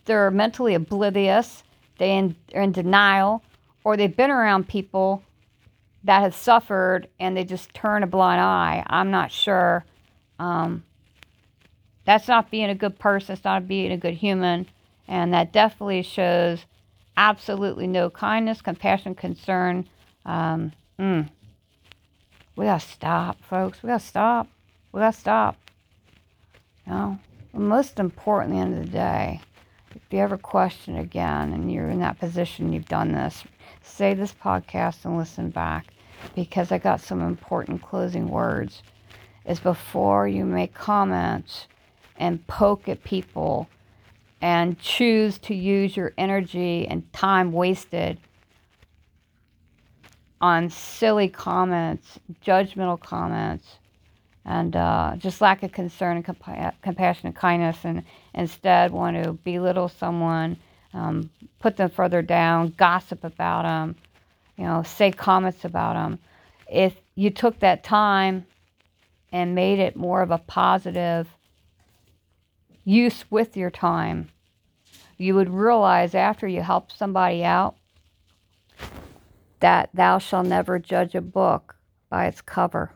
they're 0.06 0.32
mentally 0.32 0.76
oblivious, 0.76 1.64
they 1.98 2.18
in, 2.18 2.34
are 2.56 2.62
in 2.62 2.72
denial, 2.72 3.44
or 3.84 3.98
they've 3.98 4.16
been 4.16 4.32
around 4.32 4.70
people 4.70 5.22
that 6.06 6.22
have 6.22 6.34
suffered 6.34 7.10
and 7.20 7.36
they 7.36 7.44
just 7.44 7.74
turn 7.74 8.02
a 8.02 8.08
blind 8.08 8.40
eye. 8.40 8.82
I'm 8.88 9.12
not 9.12 9.30
sure. 9.30 9.84
Um, 10.40 10.86
that's 12.06 12.30
not 12.30 12.50
being 12.50 12.70
a 12.70 12.76
good 12.76 12.98
person. 12.98 13.34
It's 13.34 13.44
not 13.44 13.68
being 13.68 13.92
a 13.92 13.98
good 13.98 14.14
human. 14.14 14.66
And 15.10 15.34
that 15.34 15.52
definitely 15.52 16.04
shows 16.04 16.64
absolutely 17.18 17.88
no 17.88 18.10
kindness, 18.10 18.62
compassion, 18.62 19.16
concern. 19.16 19.86
Um, 20.26 20.72
mm. 20.98 21.30
We 22.56 22.66
gotta 22.66 22.80
stop, 22.80 23.44
folks. 23.44 23.84
We 23.84 23.88
gotta 23.88 24.06
stop. 24.06 24.48
We 24.94 25.02
gotta 25.02 25.18
stop. 25.18 25.58
Know, 26.88 27.20
most 27.54 28.00
important, 28.00 28.54
the 28.54 28.60
end 28.60 28.78
of 28.78 28.86
the 28.86 28.92
day, 28.92 29.42
if 29.96 30.02
you 30.12 30.20
ever 30.20 30.38
question 30.38 30.98
again 30.98 31.54
and 31.54 31.72
you're 31.72 31.90
in 31.90 32.00
that 32.00 32.20
position, 32.20 32.72
you've 32.72 32.88
done 32.88 33.12
this, 33.12 33.44
say 33.82 34.14
this 34.14 34.34
podcast 34.34 35.06
and 35.06 35.18
listen 35.18 35.50
back 35.50 35.88
because 36.36 36.72
I 36.72 36.78
got 36.78 37.02
some 37.02 37.22
important 37.22 37.82
closing 37.82 38.30
words. 38.30 38.84
Is 39.46 39.60
before 39.60 40.28
you 40.28 40.46
make 40.46 40.76
comments 40.76 41.68
and 42.18 42.46
poke 42.46 42.88
at 42.88 43.04
people 43.04 43.68
and 44.42 44.80
choose 44.80 45.40
to 45.40 45.56
use 45.56 45.98
your 45.98 46.14
energy 46.18 46.88
and 46.88 47.12
time 47.14 47.52
wasted 47.52 48.20
on 50.40 50.70
silly 50.70 51.28
comments, 51.28 52.20
judgmental 52.46 53.00
comments, 53.00 53.79
and 54.46 54.76
uh, 54.76 55.14
just 55.18 55.42
lack 55.42 55.64
of 55.64 55.72
concern 55.72 56.18
and 56.18 56.26
compa- 56.26 56.74
compassion 56.82 57.28
and 57.28 57.36
kindness, 57.36 57.78
and 57.84 58.04
instead 58.34 58.92
want 58.92 59.24
to 59.24 59.34
belittle 59.34 59.90
someone 59.90 60.58
um, 60.94 61.30
put 61.60 61.78
them 61.78 61.90
further 61.90 62.22
down, 62.22 62.74
gossip 62.78 63.24
about 63.24 63.64
them, 63.64 63.96
you 64.58 64.66
know, 64.66 64.84
say 64.84 65.12
comments 65.12 65.66
about 65.66 65.94
them. 65.94 66.20
If 66.72 66.96
you 67.16 67.30
took 67.30 67.60
that 67.60 67.84
time 67.84 68.46
and 69.32 69.56
made 69.56 69.80
it 69.80 69.96
more 69.96 70.22
of 70.22 70.32
a 70.32 70.38
positive 70.38 71.28
use 72.84 73.26
with 73.30 73.56
your 73.56 73.70
time, 73.70 74.30
you 75.18 75.36
would 75.36 75.50
realize 75.50 76.16
after 76.16 76.48
you 76.48 76.62
help 76.62 76.92
somebody 76.92 77.44
out 77.44 77.76
that 79.60 79.90
thou 79.94 80.18
shalt 80.18 80.48
never 80.48 80.80
judge 80.80 81.14
a 81.14 81.22
book 81.22 81.76
by 82.10 82.26
its 82.26 82.42
cover. 82.42 82.92